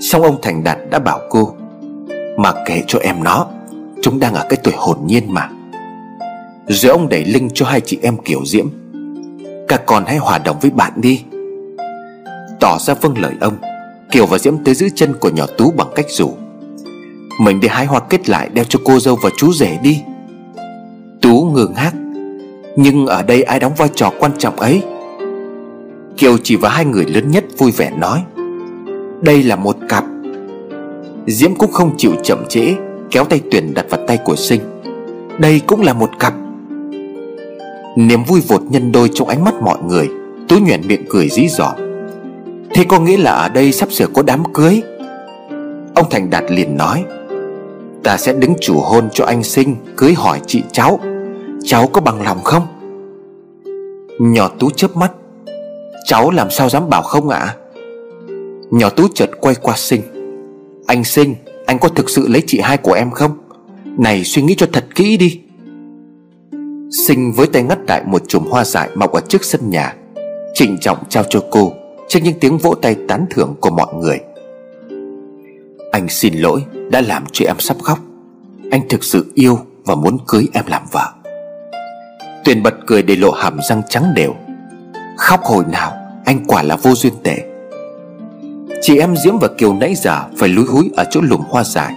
[0.00, 1.54] Xong ông Thành Đạt đã bảo cô,
[2.38, 3.46] Mà kể cho em nó,
[4.02, 5.48] Chúng đang ở cái tuổi hồn nhiên mà.
[6.68, 8.66] Rồi ông đẩy linh cho hai chị em kiểu diễm.
[9.68, 11.22] Các con hãy hòa đồng với bạn đi.
[12.60, 13.56] Tỏ ra vâng lời ông,
[14.10, 16.34] Kiều và Diễm tới giữ chân của nhỏ Tú bằng cách rủ.
[17.40, 20.02] Mình đi hái hoa kết lại đeo cho cô dâu và chú rể đi.
[21.22, 21.94] Tú ngừng hát
[22.76, 24.82] Nhưng ở đây ai đóng vai trò quan trọng ấy?
[26.16, 28.22] Kiều chỉ vào hai người lớn nhất vui vẻ nói,
[29.20, 30.04] Đây là một cặp.
[31.26, 32.74] Diễm cũng không chịu chậm trễ,
[33.10, 34.60] Kéo tay Tuyền đặt vào tay của Sinh.
[35.38, 36.34] Đây cũng là một cặp.
[37.96, 40.08] Niềm vui vột nhân đôi trong ánh mắt mọi người,
[40.48, 41.74] Tú nhuận miệng cười dí dỏm.
[42.74, 44.82] Thế có nghĩa là ở đây sắp sửa có đám cưới?
[45.94, 47.04] Ông Thành Đạt liền nói
[48.06, 51.00] Ta sẽ đứng chủ hôn cho anh sinh, Cưới hỏi chị cháu.
[51.64, 52.66] Cháu có bằng lòng không?
[54.20, 55.12] Nhỏ Tú chớp mắt.
[56.04, 57.38] Cháu làm sao dám bảo không ạ?
[57.38, 57.56] À?
[58.70, 60.00] Nhỏ Tú chợt quay qua sinh.
[60.86, 61.34] Anh sinh,
[61.66, 63.30] Anh có thực sự lấy chị hai của em không?
[63.98, 65.40] Này, suy nghĩ cho thật kỹ đi.
[67.06, 69.94] Sinh với tay ngắt đại một chùm hoa dại mọc ở trước sân nhà.
[70.54, 71.72] Trịnh trọng trao cho cô,
[72.08, 74.20] Trước những tiếng vỗ tay tán thưởng của mọi người.
[75.96, 77.98] Anh xin lỗi, đã làm cho em sắp khóc.
[78.70, 81.12] Anh thực sự yêu và muốn cưới em làm vợ.
[82.44, 84.34] Tuyền bật cười để lộ hàm răng trắng đều.
[85.16, 85.92] Khóc hồi nào,
[86.24, 87.36] Anh quả là vô duyên tệ.
[88.82, 91.94] Chị em Diễm và Kiều nãy giờ Phải lúi húi ở chỗ lùm hoa dài.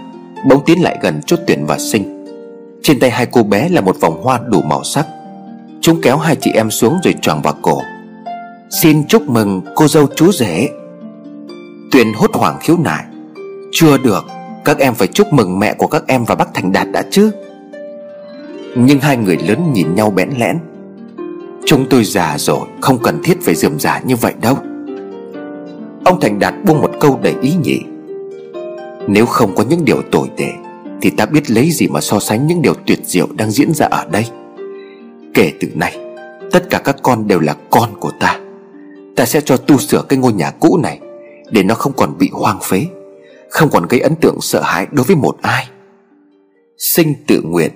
[0.50, 2.26] Bỗng tiến lại gần chốt Tuyền và Sinh.
[2.84, 5.08] Trên tay hai cô bé là một vòng hoa đủ màu sắc.
[5.82, 7.82] Chúng kéo hai chị em xuống rồi tròn vào cổ.
[8.82, 10.70] Xin chúc mừng cô dâu chú rể.
[11.92, 13.06] Tuyền hốt hoảng khiếu nại.
[13.72, 14.26] Chưa được,
[14.66, 17.32] Các em phải chúc mừng mẹ của các em và bác Thành Đạt đã chứ.
[18.76, 20.58] Nhưng hai người lớn nhìn nhau bẽn lẽn.
[21.66, 24.58] Chúng tôi già rồi, Không cần thiết phải dườm giả như vậy đâu.
[26.04, 27.80] Ông Thành Đạt buông một câu đầy ý nhị.
[29.08, 30.50] Nếu không có những điều tồi tệ,
[31.02, 33.88] Thì ta biết lấy gì mà so sánh những điều tuyệt diệu đang diễn ra
[33.92, 34.26] ở đây.
[35.34, 35.98] Kể từ nay,
[36.52, 38.40] Tất cả các con đều là con của ta.
[39.16, 41.00] Ta sẽ cho tu sửa cái ngôi nhà cũ này,
[41.52, 42.86] Để nó không còn bị hoang phế.
[43.50, 45.70] Không còn gây ấn tượng sợ hãi đối với một ai.
[46.78, 47.72] Sinh tự nguyện,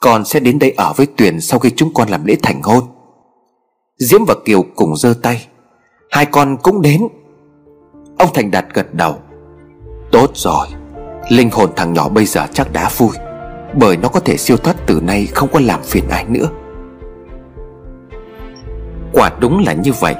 [0.00, 2.84] Con sẽ đến đây ở với Tuyền Sau khi chúng con làm lễ thành hôn.
[3.98, 5.46] Diễm và Kiều cùng giơ tay,
[6.10, 7.08] Hai con cũng đến.
[8.18, 9.18] Ông Thành Đạt gật đầu.
[10.12, 10.66] Tốt rồi,
[11.28, 13.10] Linh hồn thằng nhỏ bây giờ chắc đã vui,
[13.74, 16.48] Bởi nó có thể siêu thoát từ nay Không có làm phiền ai nữa.
[19.12, 20.14] Quả đúng là như vậy.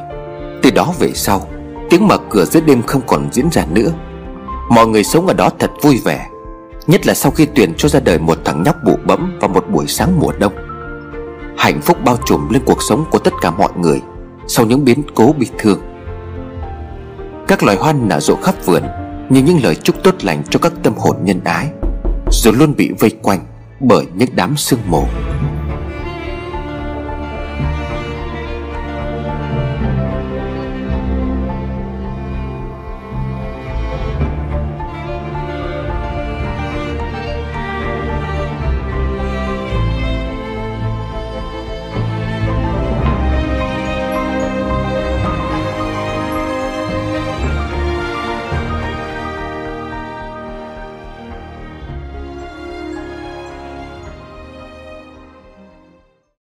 [0.63, 1.47] Từ đó về sau,
[1.91, 3.93] Tiếng mở cửa giữa đêm không còn diễn ra nữa.
[4.71, 6.29] Mọi người sống ở đó thật vui vẻ,
[6.87, 9.65] Nhất là sau khi tuyển cho ra đời một thằng nhóc bụ bẫm Vào một
[9.71, 10.53] buổi sáng mùa đông.
[11.59, 14.01] Hạnh phúc bao trùm lên cuộc sống của tất cả mọi người
[14.47, 15.81] Sau những biến cố bi thương.
[17.49, 18.83] Các loài hoa nở rộ khắp vườn
[19.29, 21.69] Như những lời chúc tốt lành cho các tâm hồn nhân ái,
[22.31, 23.41] Rồi luôn bị vây quanh
[23.81, 25.05] Bởi những đám sương mù.